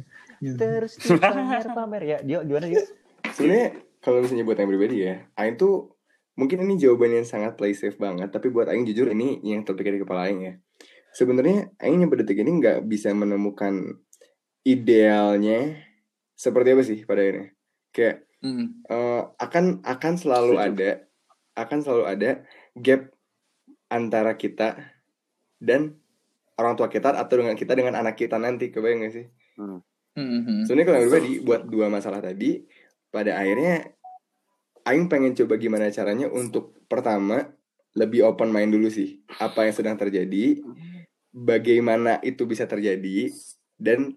terus 0.60 1.00
dipamer-pamer 1.00 2.02
ya. 2.04 2.18
Dio 2.20 2.44
gimana 2.44 2.68
Dio? 2.68 2.84
Sebenarnya 3.32 3.68
kalau 4.00 4.24
misalnya 4.24 4.44
buat 4.44 4.56
yang 4.60 4.68
pribadi 4.68 4.96
ya, 5.04 5.14
Aing 5.36 5.56
tuh 5.56 5.96
mungkin 6.36 6.64
ini 6.64 6.80
jawaban 6.80 7.12
yang 7.20 7.26
sangat 7.28 7.56
play 7.56 7.76
safe 7.76 7.96
banget, 8.00 8.32
tapi 8.32 8.48
buat 8.48 8.68
Aing 8.68 8.88
jujur 8.88 9.12
ini 9.12 9.40
yang 9.44 9.64
terpikir 9.64 9.96
di 9.96 10.00
kepala 10.04 10.28
Aing 10.28 10.40
ya. 10.40 10.54
Sebenarnya 11.12 11.72
Aing 11.80 12.00
nyampe 12.00 12.20
detik 12.20 12.40
ini 12.40 12.60
nggak 12.60 12.84
bisa 12.88 13.12
menemukan 13.12 14.00
idealnya 14.64 15.76
seperti 16.32 16.68
apa 16.72 16.82
sih 16.84 16.98
pada 17.04 17.20
akhirnya. 17.20 17.48
Kayak 17.92 18.16
Hmm. 18.40 18.80
eh, 18.88 19.22
akan 19.36 19.84
akan 19.84 20.14
selalu 20.16 20.56
Setuju. 20.56 20.68
ada 20.72 20.90
akan 21.60 21.78
selalu 21.84 22.04
ada 22.08 22.30
gap 22.72 23.12
antara 23.92 24.32
kita 24.40 24.80
dan 25.60 26.00
orang 26.56 26.76
tua 26.76 26.88
kita 26.88 27.12
atau 27.12 27.34
dengan 27.36 27.52
kita 27.52 27.76
dengan 27.76 28.00
anak 28.00 28.16
kita 28.16 28.40
nanti 28.40 28.72
kebayang 28.72 29.04
gak 29.04 29.12
sih? 29.12 29.26
Mhm. 29.60 30.64
Sebenarnya 30.64 30.86
kalau 30.88 31.00
pribadi 31.04 31.32
buat 31.44 31.62
dua 31.68 31.86
masalah 31.92 32.20
tadi 32.24 32.64
pada 33.12 33.36
akhirnya 33.40 33.92
Aing 34.88 35.12
pengen 35.12 35.36
coba 35.36 35.60
gimana 35.60 35.92
caranya 35.92 36.32
untuk 36.32 36.80
pertama 36.88 37.44
lebih 37.92 38.24
open 38.24 38.48
mind 38.48 38.72
dulu 38.72 38.88
sih 38.88 39.20
apa 39.36 39.68
yang 39.68 39.74
sedang 39.76 39.96
terjadi, 40.00 40.62
bagaimana 41.34 42.16
itu 42.24 42.48
bisa 42.48 42.64
terjadi 42.64 43.28
dan 43.76 44.16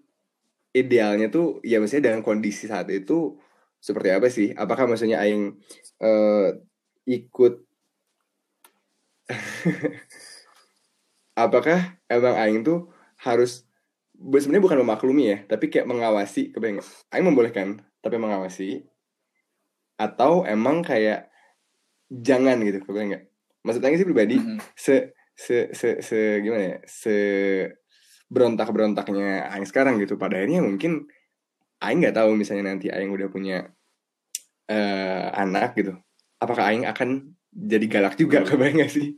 idealnya 0.72 1.28
tuh 1.28 1.60
ya 1.62 1.78
maksudnya 1.78 2.10
dengan 2.10 2.24
kondisi 2.24 2.66
saat 2.66 2.88
itu 2.90 3.36
seperti 3.84 4.08
apa 4.16 4.32
sih? 4.32 4.56
Apakah 4.56 4.88
maksudnya 4.88 5.20
Aing 5.20 5.60
eh, 6.00 6.48
ikut 7.04 7.60
apakah 11.44 12.00
emang 12.08 12.34
Aing 12.40 12.60
tuh 12.64 12.88
harus 13.20 13.68
sebenarnya 14.14 14.64
bukan 14.64 14.80
memaklumi 14.80 15.24
ya, 15.28 15.38
tapi 15.44 15.68
kayak 15.68 15.84
mengawasi, 15.90 16.54
kebayang? 16.54 16.80
Aing 17.12 17.26
membolehkan, 17.28 17.84
tapi 18.00 18.16
mengawasi. 18.16 18.86
Atau 20.00 20.46
emang 20.48 20.80
kayak 20.80 21.28
jangan 22.08 22.56
gitu, 22.64 22.80
kebayang 22.84 23.08
nggak? 23.16 23.24
Maksud 23.64 23.82
Aing 23.84 23.98
sih 24.00 24.08
pribadi, 24.08 24.36
Mhm. 24.40 24.58
se 24.78 25.12
se 25.34 25.74
se 25.74 25.98
se 26.00 26.40
gimana 26.40 26.62
ya? 26.62 26.78
Se 26.86 27.16
berontak 28.30 28.70
berontaknya 28.70 29.50
Aing 29.50 29.66
sekarang 29.68 29.98
gitu. 30.00 30.14
Pada 30.16 30.38
akhirnya 30.40 30.62
mungkin 30.62 31.04
Aing 31.84 32.00
nggak 32.00 32.16
tahu 32.16 32.30
misalnya 32.34 32.64
nanti 32.68 32.88
Aing 32.88 33.10
udah 33.10 33.28
punya 33.28 33.68
eh 34.64 35.26
anak 35.30 35.74
gitu. 35.74 35.92
Apakah 36.36 36.64
Aing 36.66 36.84
akan 36.84 37.08
jadi 37.50 37.86
galak 37.86 38.14
juga, 38.14 38.40
Hmm. 38.40 38.48
kebayang 38.48 38.76
nggak 38.78 38.90
sih? 38.90 39.14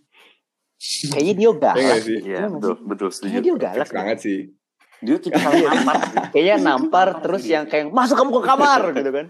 Kayaknya 1.09 1.35
Dio 1.35 1.51
Iya 1.51 1.57
galak. 1.57 1.77
nggak 1.81 2.03
sih? 2.03 2.19
Iya 2.21 2.43
betul 2.47 2.75
betul 2.83 3.09
Kayaknya 3.09 3.17
setuju 3.33 3.39
Dio 3.41 3.57
galak. 3.57 3.87
deh. 3.87 3.95
banget 3.95 4.19
sih. 4.21 4.41
dia 4.97 5.17
tipikal 5.17 5.53
nampar 5.61 5.97
Kayaknya 6.31 6.57
nampar 6.59 7.09
terus 7.21 7.45
yang 7.45 7.65
kayak 7.65 7.89
masuk 7.91 8.17
kamu 8.17 8.33
ke 8.33 8.43
kamar 8.43 8.81
gitu 8.97 9.11
kan. 9.11 9.27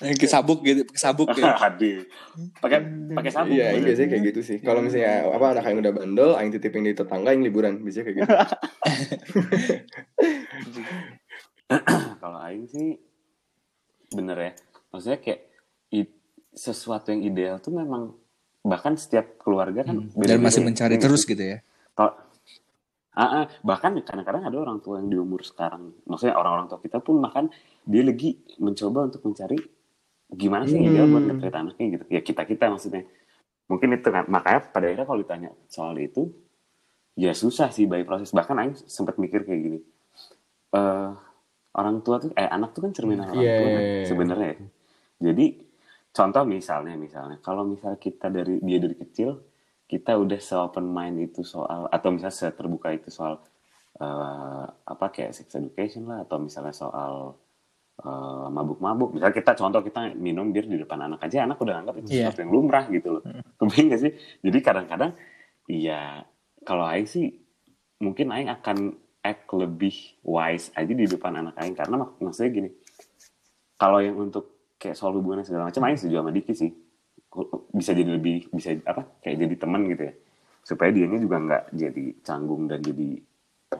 Yang 0.00 0.16
kesabuk 0.20 0.60
gitu, 0.60 0.82
kesabuk 0.84 1.30
gitu. 1.30 1.46
Pakai 2.62 2.78
pakai 3.14 3.30
sabuk 3.30 3.54
Iya, 3.54 3.70
Aing 3.70 3.86
biasanya 3.86 4.08
kayak 4.08 4.24
gitu 4.28 4.40
sih. 4.42 4.58
Kalau 4.58 4.80
misalnya 4.80 5.24
apa 5.26 5.46
anak 5.52 5.64
Aing 5.64 5.78
udah 5.78 5.92
bandel, 5.94 6.30
Aing 6.34 6.50
titipin 6.50 6.82
di 6.82 6.92
tetangga, 6.92 7.30
Aing 7.30 7.40
liburan, 7.40 7.78
biasanya 7.80 8.04
kayak 8.04 8.16
gitu. 8.18 8.32
kalau 12.22 12.38
Aing 12.40 12.66
sih 12.66 12.98
bener 14.10 14.36
ya. 14.36 14.52
Maksudnya 14.90 15.18
kayak 15.18 15.40
sesuatu 16.50 17.14
yang 17.14 17.22
ideal 17.22 17.56
tuh 17.56 17.70
memang 17.70 18.10
bahkan 18.60 18.98
setiap 18.98 19.38
keluarga 19.38 19.86
kan 19.86 20.02
Dan 20.02 20.10
beda-beda 20.12 20.42
masih 20.42 20.60
ya. 20.60 20.66
mencari 20.66 20.94
Iya 20.98 21.02
terus 21.02 21.22
sih? 21.22 21.30
gitu 21.32 21.44
ya. 21.46 21.58
Kalau- 21.94 22.18
Ah, 23.10 23.42
ah, 23.42 23.46
bahkan 23.60 23.90
kadang-kadang 24.00 24.46
ada 24.46 24.54
orang 24.56 24.78
tua 24.78 25.02
yang 25.02 25.10
di 25.10 25.18
umur 25.18 25.42
sekarang. 25.42 25.92
Maksudnya 26.06 26.34
orang-orang 26.34 26.66
tua 26.66 26.78
kita 26.78 26.98
pun 26.98 27.18
bahkan 27.18 27.50
dia 27.82 28.02
lagi 28.02 28.38
mencoba 28.56 29.10
untuk 29.10 29.26
mencari 29.26 29.58
gimana 30.30 30.62
sih 30.62 30.78
yang 30.78 30.94
ideal 30.94 31.06
buat 31.06 31.22
Hmm. 31.22 31.30
nge-treat 31.34 31.54
anaknya 31.54 31.86
gitu. 31.90 32.04
Ya 32.06 32.20
kita 32.22 32.42
kita 32.44 32.70
maksudnya. 32.70 33.02
Mungkin 33.66 33.92
itu 33.92 34.08
kan. 34.08 34.24
Makanya 34.30 34.60
pada 34.70 34.86
akhirnya 34.86 35.04
kalau 35.04 35.18
ditanya 35.18 35.50
soal 35.66 35.98
itu 35.98 36.30
ya 37.12 37.34
susah 37.34 37.68
sih 37.68 37.84
by 37.84 38.02
proses. 38.02 38.30
Bahkan 38.30 38.56
Aing 38.56 38.74
sempat 38.86 39.18
mikir 39.18 39.42
kayak 39.42 39.58
gini. 39.60 39.78
Eh 40.70 41.10
orang 41.72 42.02
tua 42.02 42.16
tuh 42.18 42.30
eh 42.34 42.46
anak 42.46 42.70
tuh 42.72 42.80
kan 42.82 42.92
cerminan 42.92 43.30
orang 43.30 43.40
Iya, 43.40 43.54
tua 43.56 43.68
kan, 43.68 43.82
iya. 43.82 44.04
sebenarnya 44.04 44.48
ya. 44.50 44.56
jadi 45.20 45.46
contoh 46.10 46.42
misalnya 46.44 46.94
misalnya 46.96 47.38
kalau 47.38 47.62
misalnya 47.62 47.96
kita 47.96 48.26
dari 48.28 48.58
dia 48.58 48.78
dari 48.78 48.96
kecil 48.96 49.38
kita 49.86 50.14
udah 50.14 50.38
se 50.38 50.54
open 50.54 50.86
mind 50.86 51.18
itu 51.20 51.42
soal 51.42 51.86
atau 51.86 52.08
misalnya 52.10 52.34
seterbuka 52.36 52.90
itu 52.90 53.10
soal 53.10 53.38
eh, 53.96 54.64
apa 54.66 55.06
kayak 55.08 55.30
sex 55.30 55.50
education 55.52 56.06
lah 56.06 56.22
atau 56.22 56.38
misalnya 56.38 56.74
soal 56.74 57.38
eh, 57.98 58.46
mabuk-mabuk 58.50 59.14
misalnya 59.14 59.34
kita 59.34 59.52
contoh 59.54 59.82
kita 59.82 60.10
minum 60.14 60.50
bir 60.50 60.66
di 60.66 60.74
depan 60.74 60.98
anak 61.00 61.22
aja 61.22 61.46
anak 61.46 61.58
udah 61.58 61.74
anggap 61.78 61.94
itu 61.98 62.10
Iya. 62.10 62.26
sesuatu 62.26 62.40
yang 62.42 62.50
lumrah 62.50 62.84
gitu 62.88 63.08
loh 63.18 63.22
kebayang 63.58 63.86
gak 63.90 64.00
sih 64.02 64.12
jadi 64.42 64.58
kadang-kadang 64.58 65.12
iya 65.66 66.26
kalau 66.62 66.82
Aing 66.82 67.06
sih 67.06 67.30
mungkin 67.98 68.34
Aing 68.34 68.50
akan 68.50 68.98
act 69.20 69.46
lebih 69.52 69.94
wise 70.24 70.72
aja 70.74 70.92
di 70.92 71.04
depan 71.06 71.36
anak 71.40 71.56
Aing. 71.60 71.76
Karena 71.76 72.00
mak- 72.00 72.16
maksudnya 72.20 72.50
gini 72.50 72.70
kalau 73.80 73.98
yang 74.04 74.16
untuk 74.20 74.76
kayak 74.76 74.96
soal 74.96 75.16
hubungan 75.16 75.44
segala 75.44 75.68
macam 75.72 75.84
Aing 75.88 75.96
setuju 76.00 76.20
sama 76.20 76.32
Diki 76.32 76.52
sih. 76.52 76.72
Bisa 77.70 77.94
jadi 77.94 78.10
lebih 78.18 78.50
bisa 78.50 78.74
apa 78.84 79.06
kayak 79.22 79.36
jadi 79.46 79.54
teman 79.56 79.86
gitu 79.88 80.02
ya. 80.10 80.14
Supaya 80.60 80.90
dianya 80.92 81.16
juga 81.16 81.36
nggak 81.40 81.64
jadi 81.72 82.04
canggung 82.20 82.68
dan 82.68 82.84
jadi 82.84 83.16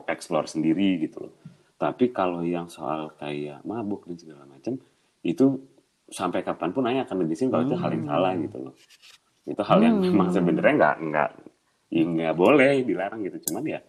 explore 0.07 0.47
sendiri 0.47 1.03
gitu 1.03 1.27
loh. 1.27 1.33
Tapi 1.77 2.13
kalau 2.13 2.45
yang 2.45 2.69
soal 2.69 3.13
kayak 3.17 3.65
mabuk 3.65 4.05
dan 4.07 4.17
segala 4.17 4.45
macam 4.45 4.77
itu 5.21 5.45
sampai 6.09 6.41
kapan 6.41 6.69
pun 6.73 6.85
Aing 6.87 7.01
akan 7.05 7.25
negesin 7.25 7.49
kalau 7.53 7.65
itu 7.65 7.75
hal 7.77 7.89
yang 7.93 8.05
salah 8.07 8.33
gitu 8.37 8.57
loh. 8.57 8.75
Itu 9.45 9.61
hal 9.65 9.79
yang 9.81 9.95
memang 10.01 10.29
sebenarnya 10.31 10.73
nggak 10.77 10.95
nggak 11.11 11.29
ya 11.91 12.03
nggak 12.07 12.33
boleh 12.37 12.85
dilarang 12.85 13.21
gitu. 13.25 13.51
Cuman 13.51 13.63
ya 13.67 13.79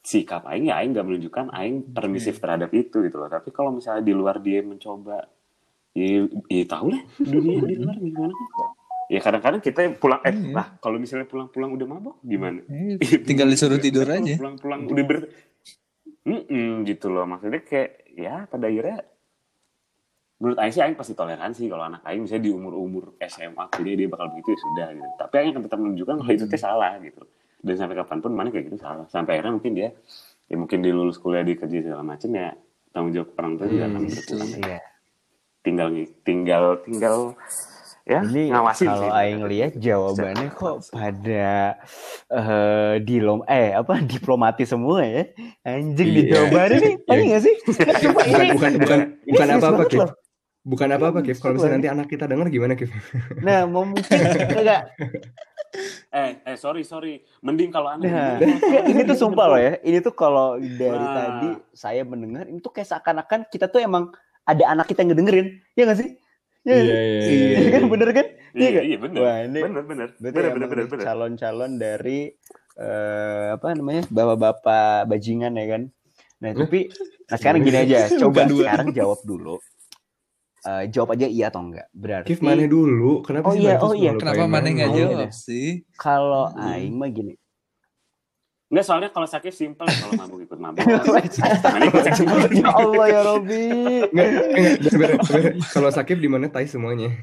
sikap 0.00 0.42
Aing 0.44 0.66
ya 0.66 0.80
Aing 0.80 0.92
nggak 0.92 1.04
menunjukkan 1.04 1.46
Aing 1.50 1.92
permisif 1.92 2.38
terhadap 2.38 2.72
itu 2.72 3.00
gitu 3.00 3.16
loh. 3.16 3.28
Tapi 3.28 3.48
kalau 3.48 3.70
misalnya 3.70 4.00
di 4.00 4.12
luar 4.12 4.38
dia 4.38 4.60
mencoba 4.60 5.28
ya, 5.92 6.24
ya 6.46 6.64
tahu 6.64 6.86
lah 6.90 7.02
dunia 7.16 7.60
di 7.60 7.76
luar 7.76 7.96
gimana 7.96 8.32
kan? 8.32 8.68
Ya 9.10 9.18
kadang-kadang 9.18 9.58
kita 9.58 9.80
pulang 9.94 10.22
eh 10.22 10.30
Iya. 10.30 10.54
lah 10.54 10.66
kalau 10.78 10.96
misalnya 10.96 11.26
pulang-pulang 11.26 11.74
udah 11.74 11.86
mabok 11.86 12.16
gimana? 12.22 12.62
Eh, 12.64 12.96
Tinggal 13.28 13.50
disuruh 13.50 13.76
tidur 13.76 14.06
Kalau 14.06 14.22
aja. 14.22 14.34
pulang-pulang 14.36 14.80
udah 14.86 15.04
ber 15.04 15.18
Mm-mm, 16.20 16.84
gitu 16.84 17.08
loh. 17.08 17.24
Maksudnya 17.24 17.60
kayak 17.60 17.90
ya 18.12 18.44
pada 18.44 18.68
akhirnya 18.68 19.02
menurut 20.36 20.56
Aing 20.56 20.70
sih 20.70 20.80
Aing 20.80 20.94
pasti 20.94 21.12
toleransi 21.12 21.66
kalau 21.66 21.84
anak 21.84 22.00
Aing 22.00 22.24
misalnya 22.24 22.44
di 22.46 22.52
umur-umur 22.52 23.16
SMA 23.20 23.64
kuliah 23.68 23.96
dia 23.96 24.08
bakal 24.08 24.30
begitu 24.30 24.52
ya 24.52 24.58
sudah 24.58 24.88
gitu. 24.94 25.08
Tapi 25.18 25.34
Aing 25.36 25.50
akan 25.50 25.62
tetap 25.64 25.78
menunjukkan 25.78 26.14
kalau 26.16 26.32
itu 26.32 26.44
teh 26.46 26.56
salah 26.56 26.96
gitu 26.98 27.20
dan 27.60 27.74
sampai 27.76 27.94
kapan 27.94 28.18
pun 28.18 28.32
mana 28.32 28.48
kayak 28.48 28.66
gitu 28.66 28.78
salah 28.78 29.06
sampai 29.06 29.36
akhirnya 29.36 29.54
mungkin 29.54 29.72
dia 29.72 29.88
ya 30.46 30.56
mungkin 30.56 30.78
dia 30.80 30.92
lulus 30.92 31.16
kuliah 31.16 31.40
di 31.40 31.54
kerja 31.54 31.78
segala 31.80 32.02
macam 32.02 32.28
ya 32.28 32.52
tanggung 32.90 33.12
jawab 33.12 33.28
orang 33.34 33.52
tua 33.54 33.66
juga 33.66 33.84
akan 33.86 34.02
berkurang 34.04 34.48
Iya. 34.56 34.78
tinggal 35.60 35.88
tinggal 36.22 36.64
tinggal 36.80 37.16
ya 38.02 38.20
Ini 38.22 38.42
ngawasin 38.50 38.86
kalau 38.88 39.02
sih. 39.04 39.10
Aing 39.12 39.42
lihat 39.44 39.72
jawabannya 39.76 40.48
kok 40.58 40.76
pada 40.88 41.78
eh 42.26 42.94
dilom 42.98 43.44
eh 43.44 43.70
apa 43.70 44.00
diplomatis 44.02 44.66
semua 44.66 45.04
ya. 45.04 45.28
Anjing 45.62 46.08
Iya. 46.08 46.16
dijawabannya 46.18 46.78
nih. 46.80 46.94
Tadi 47.04 47.22
nggak 47.22 47.42
sih? 47.42 47.54
Coba 48.02 48.20
bukan 48.24 48.40
ini. 48.40 48.50
bukan 48.50 48.70
bukan 48.80 48.98
ini 49.20 49.30
bukan 49.30 49.46
banget 49.60 49.86
Kif 49.86 50.00
loh. 50.00 50.10
bukan 50.60 50.88
apa-apa 50.90 51.18
Kif 51.20 51.38
kalau 51.38 51.54
misalnya 51.54 51.76
nanti 51.76 51.88
anak 51.88 52.06
kita 52.08 52.24
denger 52.24 52.46
gimana 52.48 52.72
Kif 52.74 52.90
Nah, 53.38 53.60
mau 53.64 53.84
mungkin 53.84 54.18
enggak. 54.48 54.82
Eh, 56.10 56.42
eh 56.42 56.56
sorry 56.58 56.82
sorry. 56.82 57.22
Mending 57.38 57.70
kalau 57.70 57.94
anak 57.94 58.02
Nah, 58.04 58.34
ini- 58.36 58.58
ini 58.92 59.00
tuh 59.06 59.14
sumpah 59.16 59.46
loh 59.46 59.60
ya. 59.60 59.78
Ini 59.78 59.98
tuh 60.00 60.10
kalau 60.12 60.58
dari 60.58 60.90
Nah. 61.00 61.14
tadi 61.14 61.50
saya 61.70 62.02
mendengar 62.02 62.44
ini 62.44 62.58
tuh 62.58 62.74
kayak 62.74 62.88
seakan-akan 62.88 63.46
kita 63.46 63.70
tuh 63.70 63.78
emang 63.78 64.10
ada 64.42 64.64
anak 64.66 64.90
kita 64.90 65.02
yang 65.02 65.14
ngedengerin. 65.14 65.46
Ya 65.72 65.86
nggak 65.86 65.98
sih? 65.98 66.08
Ya 66.60 66.74
nggak 66.76 66.98
sih? 67.22 67.36
Iya 67.54 67.68
kan 67.70 67.82
bener 67.86 68.08
kan? 68.10 68.26
Iya 68.50 68.68
Iya, 68.68 68.80
iya 68.82 68.96
bener. 68.98 69.20
Wah, 69.22 69.36
ini 69.40 69.60
Bener 69.62 69.82
bener. 69.86 70.08
Bener 70.18 70.42
bener 70.50 70.68
bener 70.68 70.86
bener. 70.90 71.04
calon-calon 71.06 71.72
dari 71.78 72.34
eh, 72.74 73.46
apa 73.54 73.66
namanya 73.72 74.02
bapak-bapak 74.10 75.06
bajingan 75.06 75.54
ya 75.54 75.66
kan. 75.68 75.82
Nah 76.40 76.50
tapi 76.56 76.90
nah 77.28 77.36
sekarang 77.36 77.60
gini 77.62 77.78
aja, 77.78 77.98
coba 78.20 78.48
sekarang 78.48 78.88
jawab 78.90 79.20
dulu. 79.22 79.62
Eh, 80.60 80.92
jawab 80.92 81.16
aja 81.16 81.24
iya 81.24 81.48
atau 81.48 81.64
enggak. 81.64 81.88
Berarti 81.96 82.36
Kif 82.36 82.44
mana 82.44 82.68
dulu 82.68 83.24
kenapa 83.24 83.48
Oh 83.48 83.54
sih 83.56 83.64
iya, 83.64 83.80
oh 83.80 83.96
iya. 83.96 84.12
Kenapa 84.12 84.44
mana 84.44 84.68
nggak 84.68 84.90
iya 84.92 85.04
jawab 85.08 85.20
deh. 85.24 85.32
sih? 85.32 85.68
kalau 85.96 86.52
Hmm. 86.52 86.68
Aing 86.68 87.00
mah 87.00 87.08
gini. 87.08 87.32
Enggak 88.68 88.84
soalnya 88.84 89.08
kalau 89.08 89.24
sakit 89.24 89.50
simple 89.56 89.88
kalau 89.88 90.12
mabuk 90.20 90.44
ikut 90.44 90.58
mabuk. 90.60 90.84
ya 92.60 92.68
Allah 92.76 93.06
ya 93.08 93.20
Robi. 93.24 93.66
Enggak, 94.12 94.26
enggak, 94.36 94.74
sebenarnya. 94.84 95.18
Kalau 95.72 95.90
sakit 95.90 96.16
di 96.20 96.28
mana 96.28 96.46
tai 96.52 96.68
semuanya. 96.68 97.08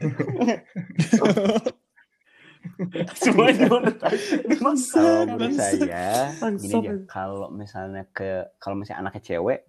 Semuanya. 3.17 3.69
Kalau 3.69 5.50
saya 5.56 6.34
gini 6.58 6.73
aja. 6.73 6.93
Kalau 7.06 7.47
misalnya 7.54 8.04
ke 8.12 8.50
kalau 8.58 8.76
misalnya 8.76 9.08
anaknya 9.08 9.21
cewek 9.23 9.60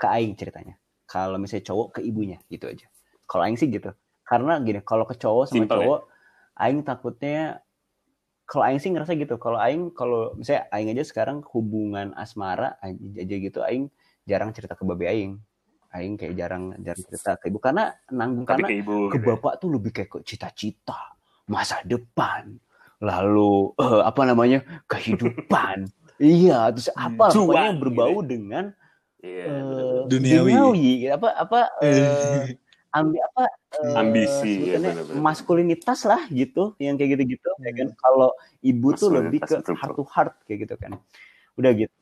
ke 0.00 0.06
Aing 0.08 0.34
ceritanya. 0.34 0.74
Kalau 1.06 1.36
misalnya 1.36 1.64
cowok 1.70 2.00
ke 2.00 2.00
ibunya 2.02 2.40
gitu 2.48 2.66
aja. 2.72 2.91
Kalau 3.32 3.48
Aing 3.48 3.56
sih 3.56 3.72
gitu. 3.72 3.88
Karena 4.28 4.60
gini, 4.60 4.84
kalau 4.84 5.08
ke 5.08 5.16
cowok 5.16 5.48
sama 5.48 5.64
Simple 5.64 5.72
ya? 5.72 5.80
cowok, 5.80 6.00
Aing 6.60 6.80
takutnya 6.84 7.40
kalau 8.44 8.68
Aing 8.68 8.76
sih 8.76 8.92
ngerasa 8.92 9.16
gitu. 9.16 9.40
Kalau 9.40 9.56
Aing 9.56 9.88
kalau 9.96 10.36
misalnya 10.36 10.68
Aing 10.68 10.92
aja 10.92 11.04
sekarang 11.08 11.40
hubungan 11.56 12.12
asmara 12.12 12.76
aja 12.84 13.00
aja 13.16 13.36
gitu, 13.40 13.64
Aing 13.64 13.88
jarang 14.28 14.52
cerita 14.52 14.76
ke 14.76 14.84
babe 14.84 15.08
Aing. 15.08 15.40
Aing 15.92 16.16
kayak 16.16 16.36
jarang 16.36 16.76
jarang 16.80 17.04
cerita 17.04 17.36
ke 17.36 17.48
ibu 17.48 17.56
karena 17.56 17.92
nanggung 18.08 18.44
Tapi 18.44 18.64
karena 18.64 18.68
ke 18.68 18.74
ibu. 18.80 18.96
ke 19.08 19.16
gitu 19.16 19.24
ya. 19.24 19.28
bapak 19.36 19.52
tuh 19.60 19.68
lebih 19.72 19.90
kayak 19.92 20.08
ke 20.08 20.18
cita-cita 20.24 21.16
masa 21.44 21.84
depan 21.84 22.56
lalu 22.96 23.76
eh, 23.76 24.00
apa 24.00 24.22
namanya 24.24 24.64
kehidupan 24.88 25.84
iya 26.16 26.72
terus 26.72 26.88
apa 26.96 27.28
Cuan, 27.28 27.44
pokoknya 27.44 27.60
yang 27.60 27.76
gitu 27.76 27.84
berbau 27.84 28.16
ya. 28.16 28.24
dengan 28.24 28.64
Iya, 29.22 29.44
eh, 29.46 29.62
bener-bener. 29.62 30.02
Duniawi. 30.10 30.54
gitu. 30.98 31.12
apa 31.12 31.28
apa 31.36 31.60
eh, 31.84 32.58
ambi 32.98 33.18
apa 33.28 33.42
eh, 33.78 33.96
Ambisi, 34.00 34.48
ya, 34.72 34.78
sebutannya 34.78 34.90
bener-bener. 34.96 35.24
maskulinitas 35.26 36.00
lah 36.10 36.22
gitu 36.40 36.76
yang 36.84 36.94
kayak 36.98 37.10
gitu-gitu 37.18 37.50
ya 37.66 37.72
kan? 37.78 37.88
Kalau 38.02 38.30
ibu 38.70 38.88
tuh 39.00 39.08
lebih 39.16 39.40
ke 39.48 39.54
betul, 39.60 39.74
heart 39.80 39.94
to 39.98 40.04
heart 40.14 40.34
kayak 40.46 40.58
gitu 40.68 40.74
kan. 40.82 40.92
Udah 41.60 41.72
gitu. 41.76 41.94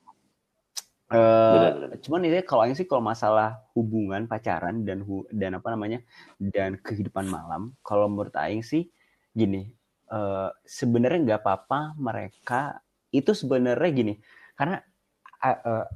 Benar-benar. 1.50 1.98
cuman 1.98 2.20
ini 2.22 2.38
kalau 2.46 2.62
Aing 2.62 2.79
sih 2.79 2.87
kalau 2.87 3.03
masalah 3.03 3.59
hubungan 3.74 4.31
pacaran 4.31 4.87
dan 4.87 5.03
hu- 5.03 5.26
dan 5.35 5.59
apa 5.59 5.74
namanya 5.74 5.98
dan 6.38 6.79
kehidupan 6.79 7.26
malam 7.26 7.74
kalau 7.83 8.07
menurut 8.07 8.31
Aing 8.38 8.62
sih 8.62 8.87
gini 9.35 9.74
eh, 10.14 10.48
sebenarnya 10.62 11.18
nggak 11.26 11.40
apa-apa 11.42 11.98
mereka 11.98 12.79
itu 13.11 13.35
sebenarnya 13.35 13.90
gini 13.90 14.14
karena 14.55 14.79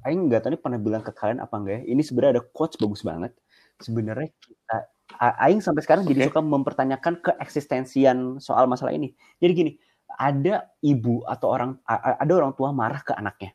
Aing 0.05 0.27
nggak 0.29 0.41
tahu 0.43 0.51
ini 0.57 0.61
pernah 0.61 0.81
bilang 0.81 1.03
ke 1.05 1.13
kalian 1.13 1.39
apa 1.39 1.55
enggak 1.61 1.75
ya 1.79 1.83
ini 1.93 2.03
sebenarnya 2.03 2.33
ada 2.41 2.45
quotes 2.45 2.77
bagus 2.81 3.03
banget 3.05 3.33
sebenarnya 3.81 4.31
kita 4.41 4.79
Aing 5.21 5.61
sampai 5.61 5.85
sekarang 5.85 6.09
jadi 6.09 6.27
Oke. 6.27 6.29
suka 6.33 6.41
mempertanyakan 6.41 7.21
keeksistensian 7.21 8.41
soal 8.41 8.65
masalah 8.65 8.97
ini. 8.97 9.13
Jadi 9.39 9.53
gini 9.53 9.73
ada 10.17 10.65
ibu 10.81 11.21
atau 11.29 11.53
orang 11.53 11.71
ada 11.87 12.33
orang 12.33 12.57
tua 12.57 12.73
marah 12.73 13.05
ke 13.05 13.13
anaknya. 13.13 13.53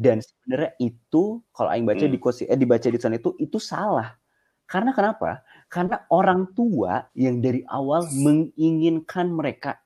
Dan 0.00 0.24
sebenarnya 0.24 0.72
itu 0.80 1.44
kalau 1.52 1.68
aing 1.68 1.84
baca 1.84 2.08
Hmm. 2.08 2.12
di 2.14 2.18
quotes- 2.18 2.48
eh, 2.48 2.56
dibaca 2.56 2.88
di 2.88 2.96
sana 2.96 3.20
itu 3.20 3.36
itu 3.36 3.60
salah. 3.60 4.16
Karena 4.64 4.96
kenapa? 4.96 5.44
Karena 5.68 6.00
orang 6.08 6.56
tua 6.56 7.04
yang 7.12 7.44
dari 7.44 7.60
awal 7.68 8.08
menginginkan 8.16 9.28
mereka 9.28 9.76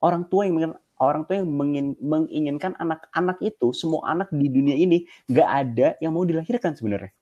orang 0.00 0.30
tua 0.30 0.46
yang 0.48 0.56
menginginkan 0.56 0.82
orang 1.00 1.22
tua 1.24 1.34
yang 1.40 1.48
mengin- 1.48 1.98
menginginkan 2.00 2.72
anak-anak 2.76 3.40
itu 3.40 3.72
semua 3.72 4.04
anak 4.12 4.28
di 4.30 4.46
dunia 4.52 4.76
ini 4.76 5.08
nggak 5.32 5.48
ada 5.48 5.88
yang 5.98 6.12
mau 6.12 6.24
dilahirkan 6.28 6.76
sebenarnya 6.76 7.12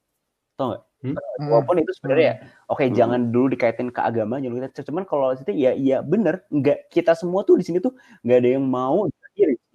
tau 0.59 0.66
nggak 0.75 0.83
Hmm. 0.99 1.14
walaupun 1.47 1.79
itu 1.79 1.94
sebenarnya 1.94 2.27
ya 2.27 2.35
oke 2.75 2.83
Hmm. 2.83 2.94
jangan 2.99 3.21
dulu 3.31 3.55
dikaitin 3.55 3.94
ke 3.94 4.01
agama 4.03 4.42
jangan 4.42 4.66
kita 4.66 4.83
cuman 4.90 5.07
kalau 5.07 5.31
itu 5.31 5.47
ya 5.55 5.71
ya 5.79 6.03
bener 6.03 6.42
nggak 6.51 6.90
kita 6.90 7.14
semua 7.14 7.47
tuh 7.47 7.55
di 7.55 7.62
sini 7.62 7.79
tuh 7.79 7.94
nggak 8.27 8.38
ada 8.42 8.51
yang 8.59 8.66
mau 8.66 9.07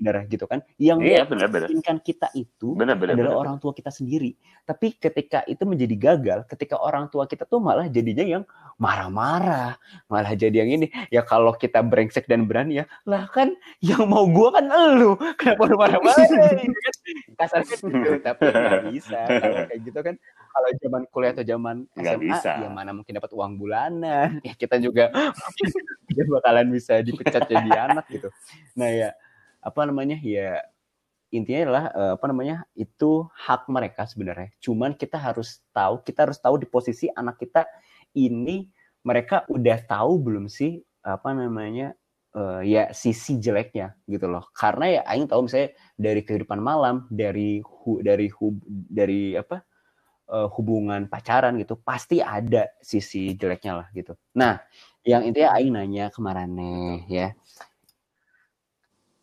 sebenarnya 0.04 0.28
gitu 0.28 0.46
kan 0.52 0.60
yang 0.76 1.00
Iya, 1.00 1.24
benar-benar. 1.24 1.72
menginginkan 1.72 1.98
kita 2.04 2.28
itu 2.36 2.76
Benar-benar. 2.76 3.16
adalah 3.16 3.40
orang 3.40 3.56
tua 3.64 3.72
kita 3.72 3.88
sendiri. 3.88 4.36
Tapi 4.68 5.00
ketika 5.00 5.48
itu 5.48 5.64
menjadi 5.64 5.96
gagal, 5.96 6.40
ketika 6.52 6.76
orang 6.76 7.08
tua 7.08 7.24
kita 7.24 7.48
tuh 7.48 7.64
malah 7.64 7.88
jadinya 7.88 8.24
yang 8.28 8.44
marah-marah, 8.76 9.80
malah 10.12 10.36
jadi 10.36 10.68
yang 10.68 10.84
ini. 10.84 10.88
Ya 11.08 11.24
kalau 11.24 11.56
kita 11.56 11.80
brengsek 11.80 12.28
dan 12.28 12.44
berani 12.44 12.84
ya, 12.84 12.86
lah 13.08 13.32
kan 13.32 13.56
yang 13.80 14.04
mau 14.12 14.28
gua 14.28 14.60
kan 14.60 14.68
elu. 14.68 15.16
Kenapa 15.40 15.64
lu 15.72 15.76
marah-marah? 15.80 16.20
Gitu 16.28 16.36
kan. 16.84 16.92
Kasarnya 17.40 17.76
gitu, 17.80 18.12
tapi 18.20 18.44
nggak 18.52 18.84
bisa. 18.92 19.20
Kalau 19.40 19.58
kayak 19.72 19.82
gitu 19.88 20.00
kan, 20.04 20.16
kalau 20.54 20.68
zaman 20.84 21.02
kuliah 21.10 21.32
atau 21.34 21.46
zaman 21.48 21.76
SMA, 21.96 22.20
bisa. 22.20 22.52
ya 22.60 22.70
mana 22.70 22.92
mungkin 22.92 23.14
dapat 23.16 23.32
uang 23.32 23.56
bulanan. 23.56 24.30
Ya 24.48 24.54
kita 24.60 24.76
juga 24.78 25.08
mungkin 25.14 25.70
juga 26.12 26.24
bakalan 26.40 26.68
bisa 26.70 27.00
dipecat 27.00 27.48
jadi 27.48 27.72
anak 27.90 28.06
gitu. 28.12 28.28
Nah 28.76 28.90
ya, 28.92 29.10
apa 29.64 29.82
namanya 29.88 30.20
ya 30.20 30.60
intinya 31.34 31.60
adalah 31.66 31.86
eh, 31.90 32.12
apa 32.16 32.26
namanya 32.30 32.56
itu 32.78 33.26
hak 33.34 33.66
mereka 33.74 34.06
sebenarnya. 34.06 34.54
Cuman 34.62 34.94
kita 34.94 35.18
harus 35.18 35.66
tahu, 35.74 36.06
kita 36.06 36.30
harus 36.30 36.38
tahu 36.38 36.62
di 36.62 36.70
posisi 36.70 37.10
anak 37.10 37.42
kita 37.42 37.66
ini 38.14 38.70
mereka 39.02 39.44
udah 39.50 39.78
tahu 39.84 40.22
belum 40.22 40.46
sih 40.46 40.78
apa 41.02 41.34
namanya 41.34 41.98
eh, 42.38 42.62
ya 42.70 42.84
sisi 42.94 43.42
jeleknya 43.42 43.98
gitu 44.06 44.30
loh. 44.30 44.46
Karena 44.54 45.02
ya 45.02 45.02
aing 45.10 45.26
tahu 45.26 45.50
misalnya 45.50 45.74
dari 45.98 46.22
kehidupan 46.22 46.62
malam, 46.62 47.10
dari 47.10 47.66
hu, 47.66 48.00
dari 48.06 48.30
hub, 48.30 48.62
dari 48.70 49.34
apa 49.34 49.66
eh, 50.30 50.48
hubungan 50.54 51.10
pacaran 51.10 51.58
gitu 51.58 51.82
pasti 51.82 52.22
ada 52.22 52.70
sisi 52.78 53.34
jeleknya 53.34 53.74
lah 53.82 53.88
gitu. 53.98 54.14
Nah, 54.38 54.62
yang 55.02 55.26
intinya 55.26 55.58
aing 55.58 55.74
nanya 55.74 56.14
kemarin 56.14 56.54
nih 56.54 56.98
ya. 57.10 57.28